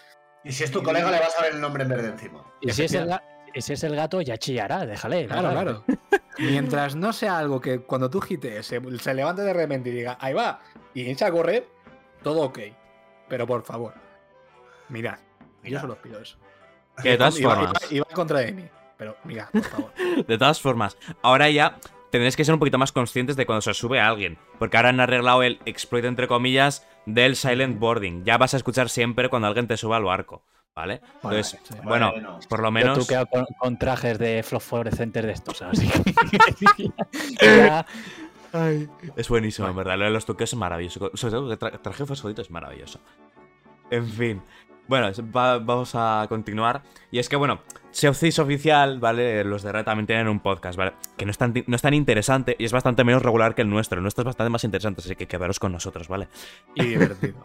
[0.44, 2.44] Y si es tu colega, le vas a ver el nombre en verde encima.
[2.60, 3.22] Y si es, el, ga-
[3.54, 5.26] y si es el gato, ya chillará, déjale.
[5.26, 5.84] claro, claro.
[6.38, 10.16] Mientras no sea algo que cuando tú gitees se, se levante de repente y diga,
[10.20, 10.60] ahí va,
[10.94, 11.68] y echa a correr,
[12.22, 12.58] todo ok.
[13.28, 13.94] Pero por favor,
[14.88, 15.80] mirad, yo Mira.
[15.80, 16.38] solo os pido eso.
[17.02, 19.92] Que de todas Iba- formas, iba- iba en contra de mí, pero mirad, por favor.
[20.26, 21.76] de todas formas, ahora ya
[22.10, 24.38] tendréis que ser un poquito más conscientes de cuando se os sube a alguien.
[24.58, 28.24] Porque ahora han arreglado el exploit, entre comillas, del silent boarding.
[28.24, 30.44] Ya vas a escuchar siempre cuando alguien te suba al barco,
[30.74, 31.00] ¿vale?
[31.22, 31.74] Bueno, Entonces, sí.
[31.84, 32.40] bueno, Bueno.
[32.48, 32.98] por lo Yo menos...
[32.98, 35.88] tuqueo con, con trajes de fluorescentes de estos, así
[36.76, 36.90] que.
[37.40, 37.86] ya-
[39.16, 39.98] Es buenísimo, en verdad.
[39.98, 41.10] Lo de los tuqueos es maravilloso.
[41.14, 42.98] Sobre todo que tra traje fosforito es maravilloso.
[43.90, 44.42] En fin.
[44.86, 46.82] Bueno, va- vamos a continuar.
[47.10, 47.60] Y es que, bueno,
[48.06, 49.42] Of Thieves oficial, ¿vale?
[49.44, 50.92] Los de Red también tienen un podcast, ¿vale?
[51.16, 53.70] Que no es, tan, no es tan interesante y es bastante menos regular que el
[53.70, 53.98] nuestro.
[53.98, 56.28] El nuestro es bastante más interesante, así que quedaros con nosotros, ¿vale?
[56.74, 57.44] Y divertido.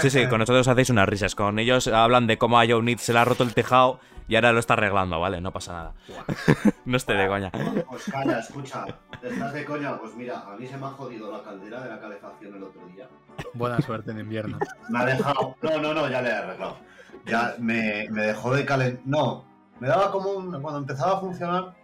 [0.00, 1.34] Sí, sí, con nosotros hacéis unas risas.
[1.34, 4.36] Con ellos hablan de cómo a Joe Need se le ha roto el tejado y
[4.36, 5.40] ahora lo está arreglando, ¿vale?
[5.40, 5.94] No pasa nada.
[6.84, 7.50] no esté de coña.
[7.50, 8.86] Pues calla, escucha.
[9.20, 9.98] ¿Estás de coña?
[9.98, 12.86] Pues mira, a mí se me ha jodido la caldera de la calefacción el otro
[12.86, 13.08] día.
[13.54, 14.58] Buena suerte en invierno.
[14.88, 15.56] Me ha dejado.
[15.62, 16.78] No, no, no, ya le he arreglado.
[17.26, 19.02] Ya me, me dejó de calentar.
[19.04, 19.49] No,
[19.80, 20.62] me daba como un.
[20.62, 21.74] Cuando empezaba a funcionar,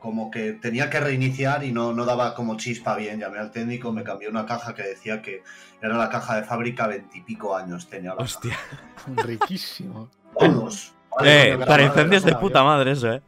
[0.00, 3.20] como que tenía que reiniciar y no, no daba como chispa bien.
[3.20, 5.42] Llamé al técnico, me cambió una caja que decía que
[5.82, 8.56] era la caja de fábrica veintipico años tenía la Hostia.
[9.16, 10.08] Riquísimo.
[10.40, 10.94] Vamos.
[11.24, 13.22] Eh, para incendios de puta madre eso, ¿eh?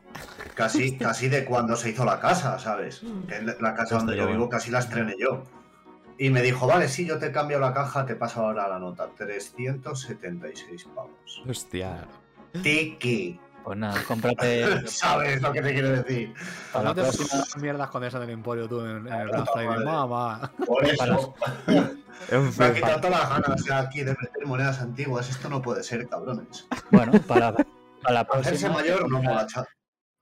[0.55, 3.03] Casi, casi de cuando se hizo la casa, ¿sabes?
[3.29, 5.44] Que es la casa donde yo vivo casi la estrené yo.
[6.18, 9.09] Y me dijo, vale, sí, yo te cambio la caja, te paso ahora la nota.
[9.16, 11.42] 376 pavos.
[11.49, 12.07] Hostia.
[12.62, 13.38] Tiki.
[13.68, 14.87] Pues nada, cómprate.
[14.88, 16.33] ¿Sabes lo que te quiero decir?
[16.72, 19.28] Para no la te próxima- pongas mierdas con eso del emporio tú en, en el
[19.28, 19.85] Black Friday.
[19.85, 20.50] Mamá.
[20.66, 21.35] Por eso.
[22.31, 25.29] En Me ha quitado todas las ganas sea, aquí de meter monedas antiguas.
[25.29, 26.66] Esto no puede ser, cabrones.
[26.90, 27.66] Bueno, para, para
[28.14, 28.73] la Hacerse próxima.
[28.73, 29.46] mayor no mola,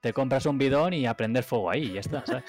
[0.01, 2.43] Te compras un bidón y a prender fuego ahí, y ya está, ¿sabes?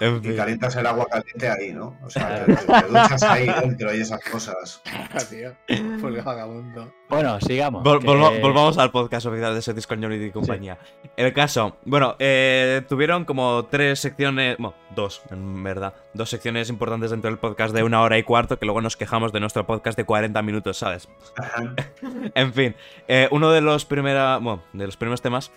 [0.00, 0.36] En Y fin.
[0.36, 1.96] calientas el agua caliente ahí, ¿no?
[2.04, 4.82] O sea, te, te duchas ahí dentro y esas cosas.
[5.30, 5.52] tío.
[6.00, 6.92] Porque vagabundo.
[7.08, 7.82] Bueno, sigamos.
[7.82, 10.76] Vol- que- volva- volvamos al podcast oficial de Setis con Unity y compañía.
[11.16, 17.10] El caso, bueno, eh, tuvieron como tres secciones, bueno, dos, en verdad, dos secciones importantes
[17.10, 19.96] dentro del podcast de una hora y cuarto, que luego nos quejamos de nuestro podcast
[19.96, 21.08] de 40 minutos, ¿sabes?
[22.34, 22.74] En fin,
[23.08, 25.50] eh, uno de los, primera, bueno, de los primeros temas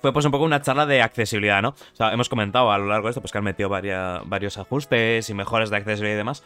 [0.00, 1.70] fue pues un poco una charla de accesibilidad, ¿no?
[1.70, 5.28] O sea, hemos comentado a lo largo de esto pues que han metido varios ajustes
[5.28, 6.42] y mejoras de accesibilidad y demás.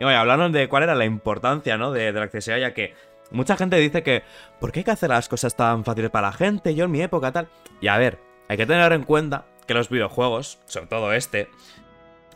[0.00, 1.92] Y bueno, hablaron de cuál era la importancia, ¿no?
[1.92, 2.94] De, la accesibilidad, ya que
[3.30, 4.22] mucha gente dice que
[4.60, 6.74] ¿por qué hay que hacer las cosas tan fáciles para la gente?
[6.74, 7.48] Yo en mi época tal.
[7.80, 11.48] Y a ver, hay que tener en cuenta que los videojuegos, sobre todo este,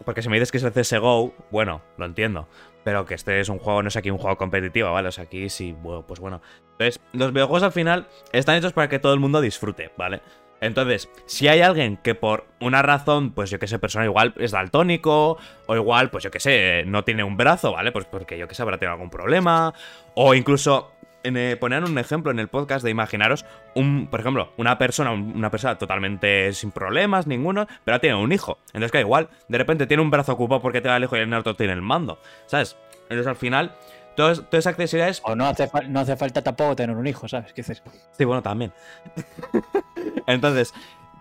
[0.04, 2.48] porque si me dices que es el CSGO, bueno, lo entiendo.
[2.84, 5.08] Pero que este es un juego, no es aquí un juego competitivo, ¿vale?
[5.08, 6.40] O sea, aquí sí, pues bueno.
[6.72, 10.20] Entonces, los videojuegos al final están hechos para que todo el mundo disfrute, ¿vale?
[10.60, 14.50] Entonces, si hay alguien que por una razón, pues yo que sé, persona igual es
[14.50, 17.92] daltónico, o igual, pues yo que sé, no tiene un brazo, ¿vale?
[17.92, 19.72] Pues porque yo que sé, habrá tenido algún problema,
[20.14, 20.92] o incluso
[21.24, 23.44] eh, ponían un ejemplo en el podcast de imaginaros,
[23.74, 28.32] un, por ejemplo, una persona, un- una persona totalmente sin problemas, ninguno, pero tiene un
[28.32, 28.58] hijo.
[28.68, 31.20] Entonces, que igual, de repente tiene un brazo ocupado porque te da el hijo y
[31.20, 32.76] el otro tiene el mando, ¿sabes?
[33.02, 33.74] Entonces, al final,
[34.16, 37.06] todo es- toda esa accesibilidad es O no hace, no hace falta tampoco tener un
[37.06, 37.52] hijo, ¿sabes?
[37.52, 37.82] ¿Qué dices?
[38.16, 38.72] Sí, bueno, también.
[40.28, 40.72] Entonces,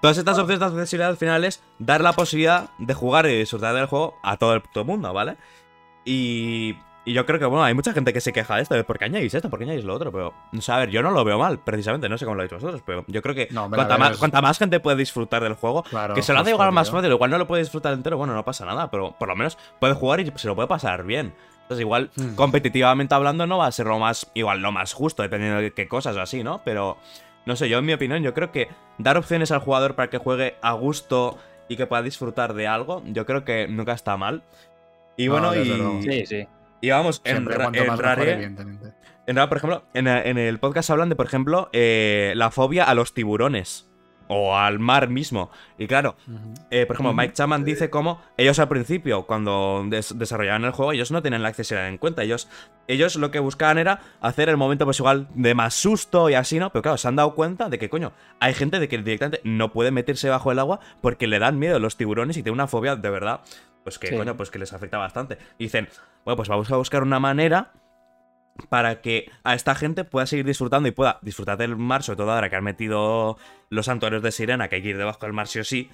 [0.01, 3.73] todas estas opciones de accesibilidad al final es dar la posibilidad de jugar y disfrutar
[3.73, 5.37] del juego a todo el puto mundo, ¿vale?
[6.05, 8.83] Y, y yo creo que, bueno, hay mucha gente que se queja de esto, de
[8.83, 11.01] por qué añadís esto, por qué añadís lo otro, pero, o sea, a ver, yo
[11.01, 13.47] no lo veo mal, precisamente, no sé cómo lo habéis vosotros, pero yo creo que
[13.51, 16.39] No, cuanta, más, es- cuanta más gente puede disfrutar del juego, Claro, que se lo
[16.39, 19.13] hace igual más fácil, igual no lo puede disfrutar entero, bueno, no pasa nada, pero
[19.17, 21.33] por lo menos puede jugar y se lo puede pasar bien.
[21.63, 22.35] Entonces, igual, Hmm.
[22.35, 25.87] competitivamente hablando, no va a ser lo más, igual, lo más justo, dependiendo de qué
[25.89, 26.61] cosas o así, ¿no?
[26.63, 26.97] Pero,
[27.47, 28.67] no sé, yo en mi opinión, yo creo que
[28.99, 31.37] dar opciones al jugador para que juegue a gusto
[31.67, 34.43] y que pueda disfrutar de algo, yo creo que nunca está mal.
[35.17, 36.03] Y No, bueno, y.
[36.03, 36.47] Sí, sí.
[36.81, 38.93] y vamos, en, Siempre en Rare- evidentemente.
[39.25, 42.83] en Rare, por ejemplo, en, en el podcast hablan de, por ejemplo, eh, la fobia
[42.83, 43.89] a los tiburones.
[44.29, 45.49] O al mar mismo.
[45.77, 46.15] Y claro,
[46.69, 50.91] eh, por ejemplo, Mike Chapman dice cómo ellos al principio, cuando des- desarrollaban el juego,
[50.91, 52.23] ellos no tenían la accesibilidad en cuenta.
[52.23, 52.49] Ellos,
[52.87, 56.59] ellos lo que buscaban era hacer el momento, pues igual, de más susto y así,
[56.59, 56.71] ¿no?
[56.71, 58.11] Pero claro, se han dado cuenta de que, coño,
[58.41, 61.79] hay gente de que directamente no puede meterse bajo el agua porque le dan miedo
[61.79, 63.41] los tiburones y tiene una fobia de verdad,
[63.83, 64.17] pues que, Sí.
[64.17, 65.37] coño, pues que les afecta bastante.
[65.57, 65.87] Y dicen,
[66.25, 67.71] bueno, pues vamos a buscar una manera
[68.69, 72.31] para que a esta gente pueda seguir disfrutando y pueda disfrutar del mar, sobre todo
[72.31, 73.37] ahora que han metido
[73.69, 75.89] los santuarios de sirena, que hay que ir debajo del mar sí o sí.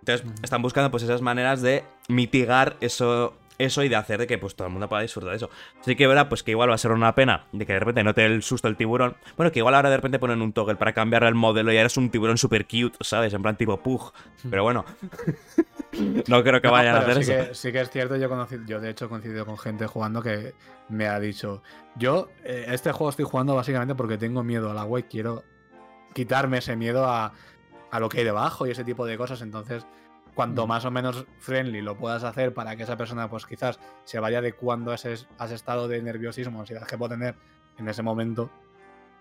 [0.00, 0.34] Entonces, Ujú.
[0.42, 4.54] están buscando pues esas maneras de mitigar eso, eso y de hacer de que pues
[4.54, 5.50] todo el mundo pueda disfrutar de eso.
[5.80, 8.02] Así que verá, pues que igual va a ser una pena de que de repente
[8.04, 9.16] no te dé el susto el tiburón.
[9.36, 11.86] Bueno, que igual ahora de repente ponen un toggle para cambiar el modelo y ahora
[11.86, 13.32] es un tiburón super cute, ¿sabes?
[13.34, 14.12] En plan tipo pug.
[14.50, 14.84] Pero bueno.
[16.28, 17.48] no creo que No, vayan a hacer sí eso.
[17.48, 20.22] Que, sí que es cierto, yo, conocí- yo de hecho he coincidido con gente jugando
[20.22, 20.54] que
[20.88, 21.62] me ha dicho,
[21.96, 25.44] yo eh, este juego estoy jugando básicamente porque tengo miedo al agua y quiero
[26.14, 27.32] quitarme ese miedo a,
[27.90, 29.86] a lo que hay debajo y ese tipo de cosas, entonces
[30.34, 30.68] cuanto Mm.
[30.68, 34.38] más o menos friendly lo puedas hacer para que esa persona pues quizás se vaya
[34.38, 37.34] adecuando a ese, a ese estado de nerviosismo, ansiedad que puede tener
[37.78, 38.50] en ese momento,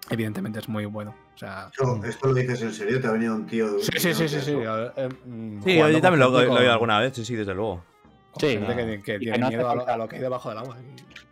[0.09, 1.16] evidentemente es muy bueno.
[1.34, 3.82] O sea, Esto, esto lo dices en serio, te ha venido un tío de un
[3.82, 4.53] sí, sí, sí, sí, sí.
[4.57, 7.36] eh, mm, Sí, yo también lo, con gente lo he oído alguna vez, sí, sí,
[7.36, 7.84] desde luego.
[8.32, 9.03] Con Sí, gente que, no.
[9.03, 10.49] que Y tiene que no hace miedo a lo, falta- a lo que hay debajo
[10.49, 10.77] del agua.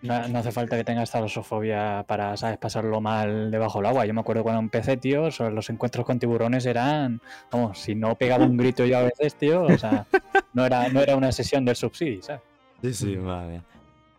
[0.02, 2.58] No, no hace falta que tengas talasofobia para, ¿sabes?
[2.58, 4.06] Pasarlo mal debajo del agua.
[4.06, 7.22] Yo me acuerdo cuando empecé, tío, sobre los encuentros con tiburones eran,
[7.52, 10.06] vamos, si no pegaba un grito yo a veces, tío, o sea,
[10.54, 12.42] no era, no era una sesión del subsidi, ¿sabes?
[12.82, 13.64] Sí, sí, madre mía.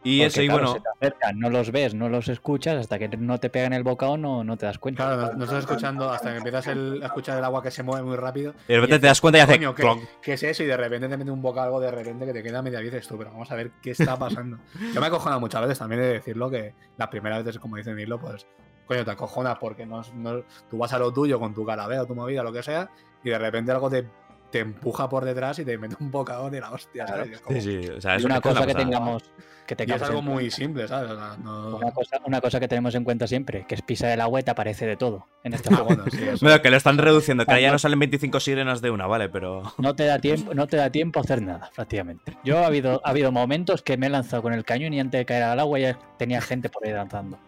[0.02, 0.72] Y Porque, eso, y claro, bueno.
[0.74, 3.82] se te acercan, no los ves, no los escuchas, hasta que no te pegan el
[3.82, 5.04] bocado no, no te das cuenta.
[5.04, 8.02] Claro, no, estás escuchando hasta que empiezas el- a escuchar el agua que se mueve
[8.06, 8.54] muy rápido.
[8.66, 9.56] De repente y te das cuenta y hace.
[9.58, 9.74] Coño,
[10.22, 10.62] ¿qué, es eso?
[10.62, 12.92] Y de repente te mete un boca algo de repente que te queda media vida
[12.92, 14.58] y dices tú, pero vamos a ver qué está pasando.
[14.94, 17.92] Yo me he acojonado muchas veces también de decirlo que las primeras veces, como dice
[17.92, 18.46] Nilo, pues,
[18.86, 22.14] coño, te acojonas porque no, no- tú vas a lo tuyo con tu carabeo, tu
[22.14, 22.88] movida, lo que sea,
[23.22, 24.06] y de repente algo te,
[24.50, 27.28] te empuja por detrás y te mete un bocado de la hostia, ¿sabes?
[27.30, 29.22] Y es como- Sí, sí, o sea, Es una cosa que tengamos
[29.66, 30.56] que y es algo muy cuenta.
[30.56, 31.12] simple, ¿sabes?
[31.12, 31.76] O sea, no...
[31.76, 34.42] Una cosa, una cosa que tenemos en cuenta siempre, que es pisar el agua y
[34.42, 35.84] te aparece de todo en este Ah, juego.
[35.94, 36.44] bueno, sí, eso.
[36.44, 39.28] Bueno, que lo están reduciendo, que ahora ya no salen 25 sirenas de una, vale,
[39.28, 39.62] pero.
[39.78, 42.36] No te da tiempo, no te da tiempo a hacer nada, prácticamente.
[42.42, 45.20] Yo ha habido, ha habido momentos que me he lanzado con el cañón y antes
[45.20, 47.38] de caer al agua ya tenía gente por ahí lanzando.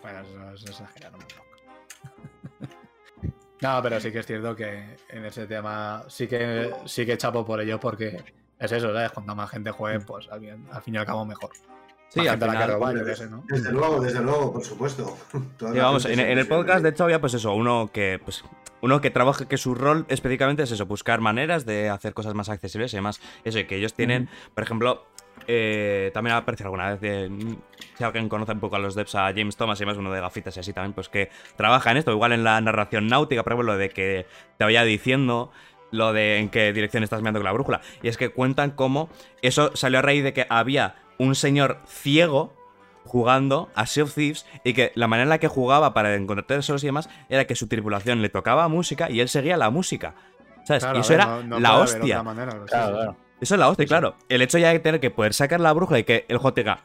[0.00, 0.20] Bueno,
[0.54, 1.43] eso es exagerar un poco.
[3.64, 7.46] No, pero sí que es cierto que en ese tema sí que sí que chapo
[7.46, 8.22] por ello porque
[8.58, 9.10] es eso, ¿sabes?
[9.12, 11.50] Cuanta más gente juegue, pues al, fin- al fin y al cabo mejor.
[12.10, 13.42] Sí, al la final- qué sé, ¿no?
[13.48, 15.16] Desde luego, desde luego, por supuesto.
[15.58, 18.44] Sí, la vamos, en, el podcast de hecho había pues eso, uno que pues
[18.82, 22.50] uno que trabaja que su rol específicamente es eso, buscar maneras de hacer cosas más
[22.50, 23.18] accesibles y demás.
[23.44, 25.06] Eso, y que ellos tienen, por ejemplo,
[25.46, 27.56] eh, también ha aparecido alguna vez de,
[27.96, 30.20] si alguien conoce un poco a los devs, a James Thomas y demás, uno de
[30.20, 33.52] gafitas y así también, pues que trabaja en esto, igual en la narración náutica, por
[33.52, 34.26] ejemplo, lo de que
[34.56, 35.50] te vaya diciendo
[35.90, 37.80] lo de en qué dirección estás mirando con la brújula.
[38.02, 39.08] Y es que cuentan cómo
[39.42, 42.52] eso salió a raíz de que había un señor ciego
[43.04, 46.46] jugando a Sea of Thieves y que la manera en la que jugaba para encontrar
[46.46, 50.14] tesoros y demás era que su tripulación le tocaba música y él seguía la música.
[50.64, 50.82] ¿Sabes?
[50.82, 52.22] Claro, y eso ver, era no- no la hostia.
[52.22, 52.70] manera, Claro, sí.
[52.94, 53.16] claro.
[53.40, 54.14] Eso es la hostia, claro.
[54.28, 56.62] El hecho ya de tener que poder sacar la brújula y que el juego te
[56.62, 56.80] diga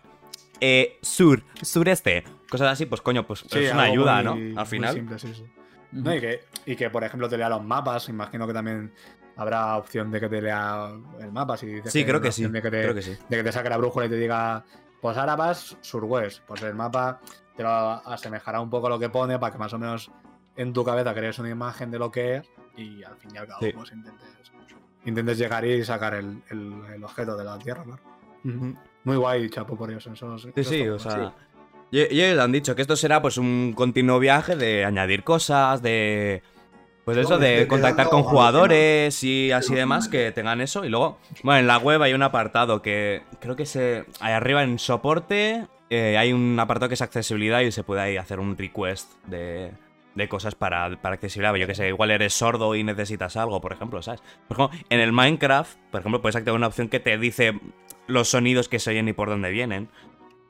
[0.61, 4.59] eh, sur, sureste, cosas así, pues coño, pues Sí, es una ayuda, muy- ¿no?
[4.61, 4.93] Al final.
[4.93, 5.45] simple, sí, sí.
[5.91, 8.09] No, y, que, y que, por ejemplo, te lea los mapas.
[8.09, 8.93] Imagino que también
[9.37, 11.55] habrá opción de que te lea el mapa.
[11.57, 12.45] Si dices Sí, creo una que sí.
[12.45, 13.17] De que, te, Creo que sí.
[13.27, 14.63] de que te saque la brújula y te diga,
[15.01, 16.41] pues ahora vas surwest.
[16.45, 17.21] Pues el mapa
[17.55, 20.11] te lo asemejará un poco a lo que pone para que más o menos
[20.57, 23.47] en tu cabeza crees una imagen de lo que es y al fin y al
[23.47, 23.71] cabo Sí.
[23.73, 24.29] pues intentes,
[25.05, 28.01] intentes llegar y sacar el, el- el objeto de la tierra, claro.
[29.03, 30.05] Muy guay, chapo, por ellos.
[30.07, 31.33] Esos, Sí, esos sí, o sea.
[31.91, 35.81] Y, y ellos han dicho que esto será pues un continuo viaje de añadir cosas,
[35.81, 36.41] de.
[37.05, 40.85] Pues eso, de contactar con jugadores y así demás, que tengan eso.
[40.85, 44.05] Y luego, bueno, en la web hay un apartado que creo que se.
[44.19, 48.17] Ahí arriba en soporte eh, hay un apartado que es accesibilidad y se puede ahí
[48.17, 49.71] hacer un request de,
[50.19, 51.55] de cosas para, para accesibilidad.
[51.55, 54.21] Yo que sé, igual eres sordo y necesitas algo, por ejemplo, ¿sabes?
[54.47, 57.59] Por ejemplo, en el Minecraft, por ejemplo, puedes activar una opción que te dice
[58.07, 59.89] los sonidos que se oyen y por dónde vienen.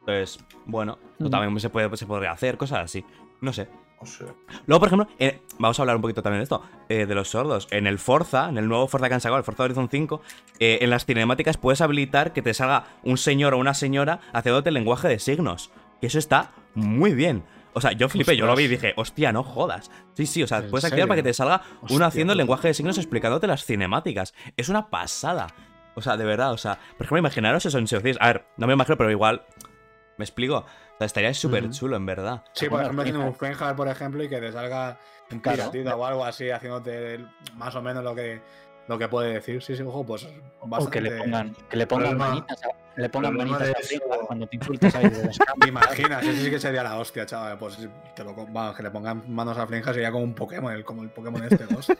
[0.02, 3.06] Entonces, bueno, o también se, puede, se podría hacer, cosas así.
[3.42, 3.70] No sé.
[4.02, 4.28] O sea,
[4.66, 7.30] Luego, por ejemplo, eh, vamos a hablar un poquito también de esto, eh, de los
[7.30, 7.68] sordos.
[7.70, 10.22] En el Forza, en el nuevo Forza que han sacado, el Forza Horizon 5,
[10.60, 14.70] eh, en las cinemáticas puedes habilitar que te salga un señor o una señora haciéndote
[14.70, 15.70] el lenguaje de signos.
[16.02, 17.44] Y eso está muy bien.
[17.74, 19.92] O sea, yo flipé, yo lo vi y dije, hostia, no jodas.
[20.14, 22.38] Sí, sí, o sea, ¿En puedes activar para que te salga uno Hostia, haciendo el
[22.38, 24.34] lenguaje de signos explicándote las cinemáticas.
[24.58, 25.48] Es una pasada.
[25.96, 28.18] O sea, de verdad, o sea, por ejemplo, imaginaros eso en Thieves.
[28.20, 29.46] A ver, no me imagino, pero igual.
[30.18, 30.58] ¿Me explico?
[30.58, 32.44] O sea, estaría súper chulo, en verdad.
[32.54, 33.34] Sí, por ejemplo, un claro.
[33.34, 34.98] Frenjar, por ejemplo, y que te salga
[35.32, 35.72] un Claro.
[35.98, 38.42] o algo así, haciéndote más o menos lo que,
[38.90, 39.62] lo que puede decir.
[39.64, 40.28] Sí, sí, ojo, pues
[40.64, 40.86] bastante...
[40.88, 43.80] O que le pongan, que le pongan Problema- manitas, a- le pongan manitas de a
[43.80, 45.30] eso- cuando te insultas ahí de
[45.62, 46.24] ¿Te imaginas?
[46.26, 47.58] Eso sí que sería la hostia, chaval.
[47.60, 47.78] Pues
[48.16, 48.36] te lo,
[48.76, 51.66] que le pongan manos a Frenjar sería como un Pokémon, el- como el Pokémon este
[51.66, 51.88] 2.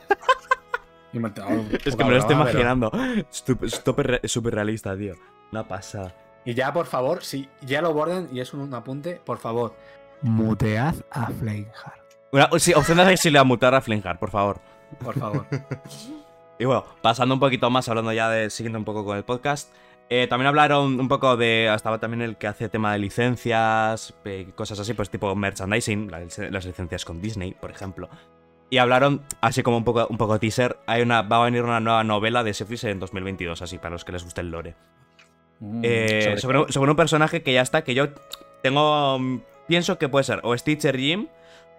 [1.12, 2.92] Es que me lo estoy imaginando.
[3.30, 5.14] Súper súper realista, tío.
[5.50, 6.14] Una pasada.
[6.44, 9.74] Y ya, por favor, si ya lo borden y es un apunte, por favor,
[10.22, 12.00] mutead a Flameheart.
[12.32, 14.60] Una, sí, opción de accesibilidad mutar a Flinjar, por favor.
[15.02, 15.46] Por favor.
[16.60, 18.50] Y bueno, pasando un poquito más, hablando ya de.
[18.50, 19.74] siguiendo un poco con el podcast.
[20.10, 21.72] eh, también hablaron un poco de.
[21.74, 26.38] Estaba también el que hace tema de licencias, eh, cosas así, pues tipo merchandising, las,
[26.38, 28.08] las licencias con Disney, por ejemplo.
[28.68, 31.80] Y hablaron, así como un poco, un poco teaser, hay una, va a venir una
[31.80, 34.76] nueva novela de Sefis en 2022, así para los que les guste el lore.
[35.60, 38.08] Mm, Eh, sobre sobre, un- sobre un personaje que ya está, que yo
[38.62, 39.18] tengo.
[39.18, 41.28] mm, Pienso que puede ser o Stitcher Jim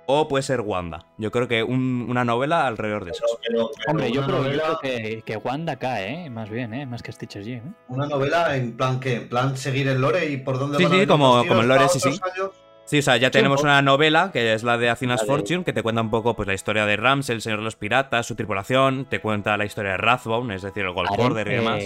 [0.07, 1.05] o puede ser Wanda.
[1.17, 3.23] Yo creo que un- una novela alrededor de eso.
[3.47, 6.29] pero- pero Hombre, yo una creo, yo novela- creo que, que Wanda cae, ¿eh?
[6.29, 6.85] Más bien, ¿eh?
[6.85, 7.71] Más que Stitcher Jim, ¿eh?
[7.87, 10.91] Una novela en plan que, en plan seguir el lore y por dónde Sí, van
[10.91, 12.09] a sí, venir como- como el lore, sí, sí.
[12.09, 12.51] años.
[12.85, 15.81] Sí, o sea, ya tenemos una novela que es la de de- Fortune, que te
[15.81, 19.05] cuenta un poco pues la historia de Rams, el señor de los piratas, su tripulación,
[19.05, 21.83] te cuenta la historia de Rathbone, es decir, el Gold Border y demás.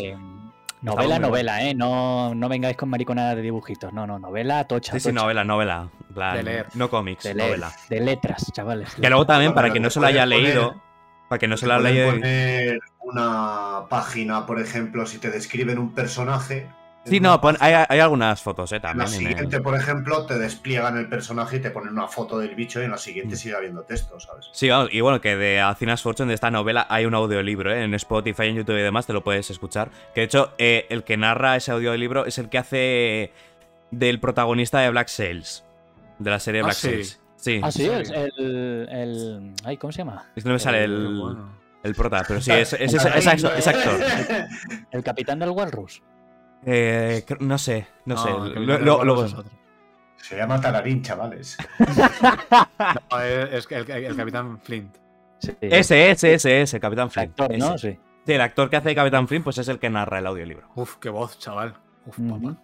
[0.85, 1.73] Novela, novela, ¿eh?
[1.73, 3.91] No, no vengáis con mariconadas de dibujitos.
[3.93, 4.93] No, no, novela tocha.
[4.93, 5.21] Sí, sí, tocha.
[5.21, 5.89] novela, novela.
[6.09, 6.67] en plan, De leer.
[6.75, 7.71] No cómics, De, le- novela.
[7.89, 8.93] de letras, chavales.
[8.95, 10.81] Que luego también, para quien no se lo haya poner- leído,
[11.29, 12.11] para que no se lo haya leído...
[12.11, 16.67] poner una página, por ejemplo, si te describen un personaje.
[17.05, 19.07] Sí, no, pon- hay, hay algunas fotos, eh, En la también.
[19.07, 22.55] en el- siguiente, por ejemplo, te despliegan el personaje y te ponen una foto del
[22.55, 24.47] bicho y en la siguiente sigue habiendo texto, ¿sabes?
[24.51, 27.83] Sí, vamos, y bueno, que de Athena's Fortune, de esta novela, hay un audiolibro, ¿eh?
[27.83, 29.89] En Spotify, en YouTube y demás, te lo puedes escuchar.
[30.13, 33.31] Que de hecho, eh, el que narra ese audiolibro es el que hace
[33.91, 35.63] del protagonista de Black Sails.
[36.17, 36.87] De la serie Ah, Black sí.
[36.89, 37.19] Sails.
[37.37, 37.59] Sí.
[37.63, 37.89] Ah, sí, Sí.
[37.89, 40.25] el, el, el- Ay, ¿cómo se llama?
[40.35, 41.53] Es que no me sale el, bueno.
[41.83, 43.99] el prota, pero sí, es, es, es- es es actor.
[44.91, 46.01] El capitán del Walrus.
[46.65, 48.29] Eh, no sé, no, sé.
[48.29, 49.27] el Lo- lo-.
[50.17, 51.57] Se llama Tararín, chavales.
[53.11, 54.95] No, es, el, el Capitán Flint.
[55.39, 55.51] Sí.
[55.61, 57.29] Ese, ese, ese, ese, Capitán El Flint.
[57.39, 57.75] actor, ¿no?
[57.75, 57.91] Ese.
[57.93, 57.99] Sí.
[58.25, 60.67] Sí, el actor que hace de Capitán Flint, pues es el que narra el audiolibro.
[60.75, 61.75] Uf, qué voz, chaval.
[62.07, 62.57] Uf, papá.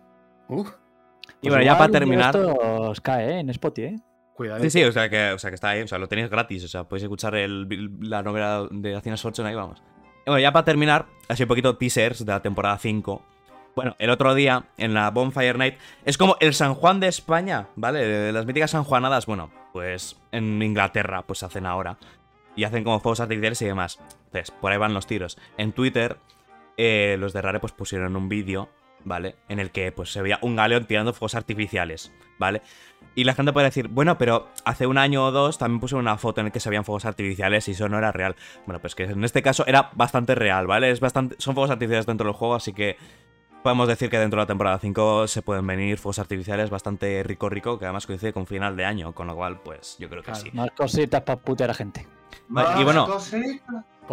[0.48, 2.36] Uf, Y Pues bueno, ya igual para terminar.
[2.36, 3.40] Esto os cae, ¿eh?
[3.42, 4.00] En Spotify, ¿eh?
[4.34, 4.62] cuidado.
[4.64, 6.64] Sí, sí, o sea, que, o sea que está ahí, o sea, lo tenéis gratis,
[6.64, 7.68] o sea, podéis escuchar el-
[8.02, 9.84] la novela de Athena's Fortune ahí, vamos.
[10.26, 13.24] Y bueno, ya para terminar, así un poquito teasers de la temporada 5.
[13.76, 17.68] Bueno, el otro día, en la Bonfire Night, es como el San Juan de España,
[17.76, 18.32] ¿vale?
[18.34, 21.98] Las míticas sanjuanadas, bueno, pues en Inglaterra, pues hacen ahora.
[22.56, 24.00] Y hacen como fuegos artificiales y demás.
[24.26, 25.38] Entonces, por ahí van los tiros.
[25.58, 26.18] En Twitter,
[26.76, 28.70] eh, los de Rare pues pusieron un vídeo,
[29.06, 29.36] ¿vale?
[29.48, 32.62] En el que pues se veía un galeón tirando fuegos artificiales, ¿vale?
[33.16, 36.18] Y la gente puede decir, bueno, pero hace un año o dos también pusieron una
[36.18, 38.36] foto en el que se veían fuegos artificiales y eso no era real.
[38.66, 40.92] Bueno, pues que en este caso era bastante real, ¿vale?
[40.92, 42.98] Es bastante, son fuegos artificiales dentro del juego, así que
[43.64, 47.50] podemos decir que dentro de la temporada 5 se pueden venir fuegos artificiales bastante rico
[47.50, 50.34] rico, que además coincide con final de año, con lo cual, pues yo creo que
[50.36, 50.50] sí.
[50.54, 52.08] Más cositas para putear a gente.
[52.48, 53.08] Vale, y bueno,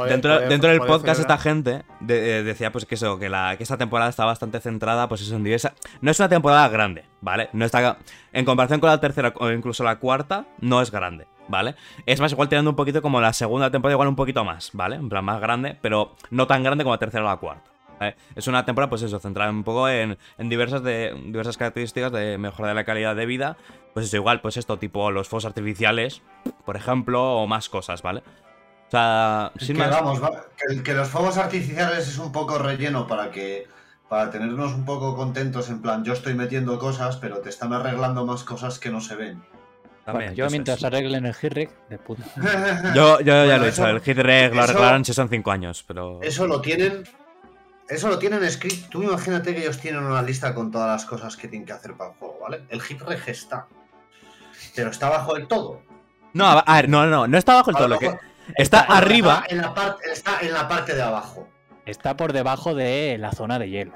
[0.08, 3.62] dentro, dentro del podcast esta gente de- eh, decía pues que eso, que, la, que
[3.62, 5.74] esta temporada está bastante centrada pues eso en diversa...
[6.00, 7.48] No es una temporada grande, ¿vale?
[7.52, 7.98] No está...
[8.32, 11.74] En comparación con la tercera o incluso la cuarta, no es grande, ¿vale?
[12.06, 14.96] Es más igual tirando un poquito como la segunda temporada, igual un poquito más, ¿vale?
[14.96, 17.70] En plan más grande, pero no tan grande como la tercera o la cuarta.
[17.98, 18.16] ¿Vale?
[18.36, 22.38] Es una temporada, pues eso, centrada un poco en, en diversas, de, diversas características de
[22.38, 23.56] mejora de la calidad de vida.
[23.94, 26.22] Pues eso, igual, pues esto, tipo los fuegos artificiales,
[26.64, 28.20] por ejemplo, o más cosas, ¿vale?
[28.86, 29.90] O sea, sin que más.
[29.90, 33.66] vamos, va- que, que los fuegos artificiales es un poco relleno para que
[34.08, 38.24] para tenernos un poco contentos en plan yo estoy metiendo cosas pero te están arreglando
[38.24, 39.42] más cosas que no se ven.
[40.06, 42.22] También, Bueno, yo mientras arreglen el Hirrick, de puta.
[42.94, 45.50] Yo, yo ya Bueno, lo he dicho, el hit reg lo arreglaron si son 5
[45.50, 46.20] años, pero.
[46.22, 47.02] Eso lo tienen
[47.88, 48.88] eso lo tienen escrito.
[48.90, 51.94] Tú imagínate que ellos tienen una lista con todas las cosas que tienen que hacer
[51.94, 52.62] para el juego, ¿vale?
[52.68, 53.66] El hit reg está.
[54.74, 55.80] Pero está bajo del todo.
[56.34, 57.88] No, a ver, no, no, no está abajo el todo.
[57.88, 58.16] lo que...
[58.56, 59.42] Está arriba.
[59.42, 61.48] Está en, la parte, está en la parte de abajo.
[61.86, 63.92] Está por debajo de la zona de hielo.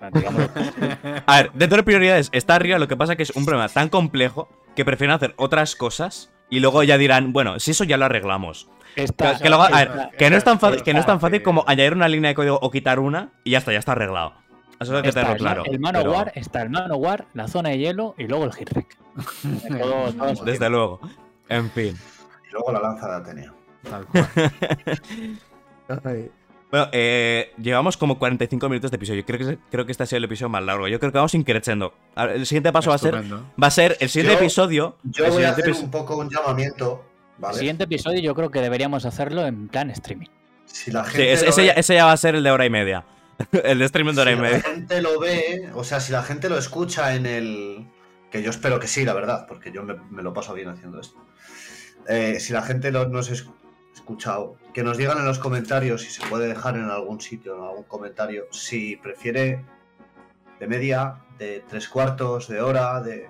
[1.26, 3.88] A ver, dentro de prioridades está arriba, lo que pasa que es un problema tan
[3.88, 8.04] complejo que prefieren hacer otras cosas y luego ya dirán, bueno, si eso ya lo
[8.04, 8.68] arreglamos.
[8.96, 11.00] Está, Que, que luego- a ver, está- que no es tan fácil, está- que no
[11.00, 11.44] es tan fácil sí.
[11.44, 14.32] como añadir una línea de código o quitar una y ya está, ya está arreglado.
[14.80, 15.62] Eso hay que está claro.
[15.64, 18.52] el pero- Manowar, está el Manowar, la zona de hielo y luego el
[20.32, 20.44] eso.
[20.44, 21.00] Desde luego.
[21.48, 21.96] En fin.
[22.48, 23.52] Y luego la lanza de Atenea.
[23.88, 24.28] Tal cual.
[26.68, 29.24] Bueno, eh, llevamos como 45 minutos de episodio.
[29.24, 30.88] Creo que, creo que este ha sido el episodio más largo.
[30.88, 31.32] Yo creo que vamos
[32.26, 33.14] ver, El siguiente paso va a ser.
[33.14, 34.96] Va a ser el siguiente Yo- episodio.
[35.04, 37.04] Yo el voy a hacer un poco un llamamiento,
[37.36, 37.58] El ¿vale?
[37.58, 40.28] siguiente episodio yo creo que deberíamos hacerlo en plan streaming.
[40.64, 42.42] Si la Sí, gente ese, lo ese ve- ya, ese ya va a ser el
[42.42, 43.04] de hora y media.
[43.64, 44.60] el de streaming de hora y si la media.
[44.62, 47.86] gente lo ve, o sea, si la gente lo escucha en el.
[48.30, 51.00] Que yo espero que sí, la verdad, porque yo me, me lo paso bien haciendo
[51.00, 51.16] esto.
[52.08, 53.34] Eh, si la gente lo, nos ha
[53.94, 57.62] escuchado, que nos digan en los comentarios si se puede dejar en algún sitio, en
[57.62, 59.64] algún comentario, si prefiere
[60.58, 63.28] de media, de tres cuartos, de hora, de,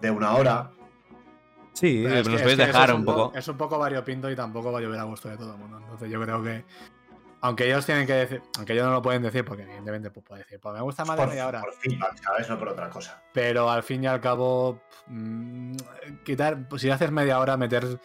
[0.00, 0.70] de una hora.
[1.74, 3.32] Sí, es que- podéis dejar un poco.
[3.36, 5.78] Es un poco variopinto y tampoco va a llover a gusto de todo el mundo.
[5.78, 6.64] Entonces yo creo que.
[7.42, 8.42] Aunque ellos tienen que decir.
[8.56, 11.16] Aunque ellos no lo pueden decir, porque evidentemente pues, puede decir, pues me gusta más
[11.16, 11.60] de Por, media hora.
[11.60, 12.48] por feedback, ¿sabes?
[12.48, 13.22] No por otra cosa.
[13.34, 14.80] Pero al fin y al cabo.
[15.08, 15.76] mm,
[16.24, 16.66] quitar.
[16.68, 18.00] Pues si haces media hora, meter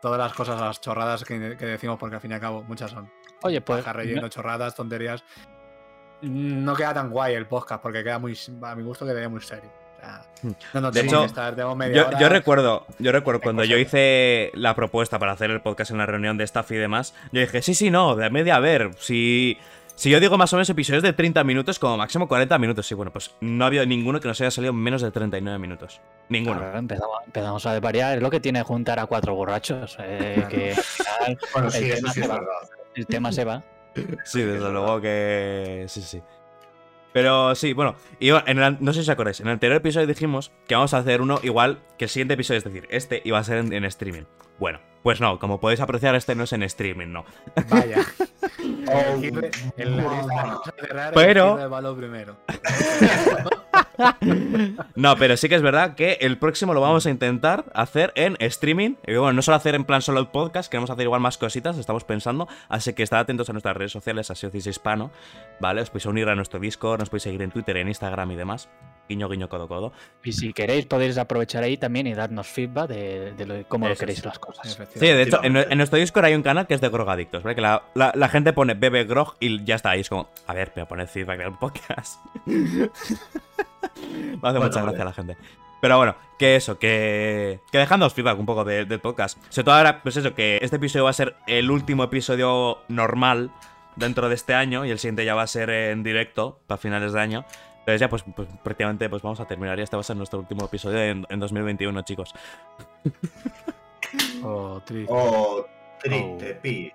[0.00, 2.90] todas las cosas, las chorradas que, que decimos, porque al fin y al cabo muchas
[2.92, 3.10] son.
[3.42, 3.80] Oye, pues.
[3.82, 5.24] Paja, relleno, chorradas, tonterías.
[6.22, 8.38] No queda tan guay el podcast, porque queda muy.
[8.62, 9.72] A mi gusto quedaría muy serio.
[10.00, 10.22] Sea,
[10.72, 12.18] no nos De hecho, que estar, tenemos media Yo, hora.
[12.18, 16.06] yo recuerdo, yo recuerdo cuando yo hice la propuesta para hacer el podcast en la
[16.06, 19.58] reunión de staff y demás, yo dije, sí, sí, no, de media, a ver, si,
[19.96, 22.94] si yo digo más o menos episodios de 30 minutos, como máximo 40 minutos, y
[22.94, 26.00] bueno, pues no ha habido ninguno que nos haya salido menos de 39 minutos.
[26.30, 26.58] Ninguno.
[26.60, 28.16] Claro, empezamos, empezamos a variar.
[28.16, 29.96] Es lo que tiene juntar a cuatro borrachos.
[30.00, 30.74] eh, que
[31.52, 32.40] Bueno, El sí, tema sí se va.
[32.94, 33.62] el tema se va.
[34.24, 35.84] Sí, desde luego que.
[35.88, 36.22] Sí, sí.
[37.12, 40.06] Pero sí, bueno, y en el- no sé si os acordáis, en el anterior episodio
[40.06, 43.38] dijimos que vamos a hacer uno igual que el siguiente episodio, es decir, este iba
[43.38, 44.22] a ser en streaming.
[44.58, 47.24] Bueno, pues no, como podéis apreciar, este no es en streaming, no.
[47.68, 47.98] Vaya.
[48.92, 50.60] Oh, El giro- el- wow.
[50.78, 52.36] cerrar Pero- el primero.
[54.94, 58.36] No, pero sí que es verdad que el próximo lo vamos a intentar hacer en
[58.40, 58.94] streaming.
[59.06, 61.76] Y bueno, no solo hacer en plan solo el podcast, queremos hacer igual más cositas,
[61.78, 62.48] estamos pensando.
[62.68, 65.10] Así que estad atentos a nuestras redes sociales, así os hispano,
[65.60, 65.82] ¿vale?
[65.82, 68.68] Os podéis unir a nuestro Discord, nos podéis seguir en Twitter, en Instagram y demás.
[69.10, 69.92] Guiño, guiño, codo, codo.
[70.22, 73.96] Y si queréis, podéis aprovechar ahí también y darnos feedback de, de lo- cómo lo
[73.96, 74.24] queréis sí.
[74.24, 74.78] las cosas.
[74.94, 77.56] Sí, de hecho, en, nuestro Discord hay un canal que es de Grogadictos, ¿vale?
[77.56, 79.96] Que la, la- la gente pone bebe grog y ya está.
[79.96, 82.24] Y es como, a ver, pero poned feedback del podcast.
[82.46, 82.54] Me
[82.86, 85.36] hace Bueno, mucha gracia la gente.
[85.80, 89.38] Pero bueno, que eso, que, que dejándoos feedback un poco de- del podcast.
[89.48, 93.50] Sobre todo ahora, pues eso, que este episodio va a ser el último episodio normal
[93.96, 97.12] dentro de este año y el siguiente ya va a ser en directo para finales
[97.12, 97.44] de año.
[97.90, 100.38] Entonces ya, pues, pues prácticamente pues vamos a terminar y este va a ser nuestro
[100.38, 102.34] último episodio en, en 2021, chicos.
[104.42, 105.12] Oh, triste.
[105.12, 105.66] O
[106.02, 106.92] triste, pi.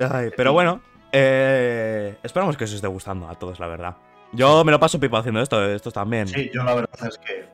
[0.00, 0.82] Ay, pero bueno,
[1.12, 3.96] eh, esperamos que os esté gustando a todos, la verdad.
[4.32, 6.26] Yo me lo paso pipa haciendo esto, estos también.
[6.28, 7.48] Sí, yo la verdad es que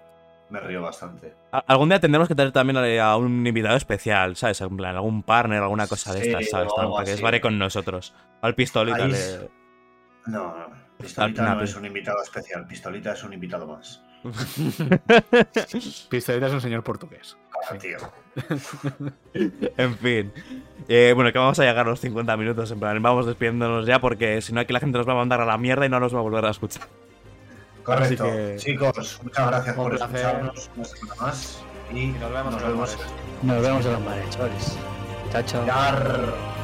[0.51, 1.35] me río bastante.
[1.53, 4.61] A- Algún día tendremos que tener también a un invitado especial, ¿sabes?
[4.63, 6.73] En plan, algún partner, alguna cosa de Sí, estas, ¿sabes?
[6.75, 7.11] Para que así.
[7.13, 8.15] esbare con nosotros.
[8.41, 9.51] Al pistolita Ahí le...
[10.27, 10.88] No, no.
[10.99, 12.67] Pistolita Ah, no es un invitado especial.
[12.67, 14.03] Pistolita es un invitado más.
[16.09, 17.37] Pistolita es un señor portugués.
[17.71, 17.99] Ah, tío.
[19.77, 20.33] En fin.
[20.89, 24.01] Eh, bueno, que vamos a llegar a los 50 minutos, en plan, vamos despidiéndonos ya
[24.01, 26.01] porque si no aquí la gente nos va a mandar a la mierda y no
[26.01, 26.85] nos va a volver a escuchar.
[27.85, 28.25] Correcto.
[28.25, 31.63] que- Chicos, muchas gracias por escucharnos una semana más.
[31.93, 32.99] Y, Y nos vemos en los bares.
[33.43, 34.79] Nos vemos en los bares, chavales.
[35.33, 35.67] Chao, chao.
[35.67, 36.58] Yar.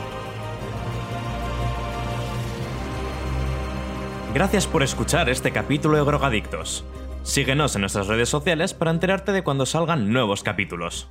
[4.35, 6.85] Gracias por escuchar este capítulo de Drogadictos.
[7.23, 11.09] Síguenos en nuestras redes sociales para enterarte de cuando salgan nuevos capítulos.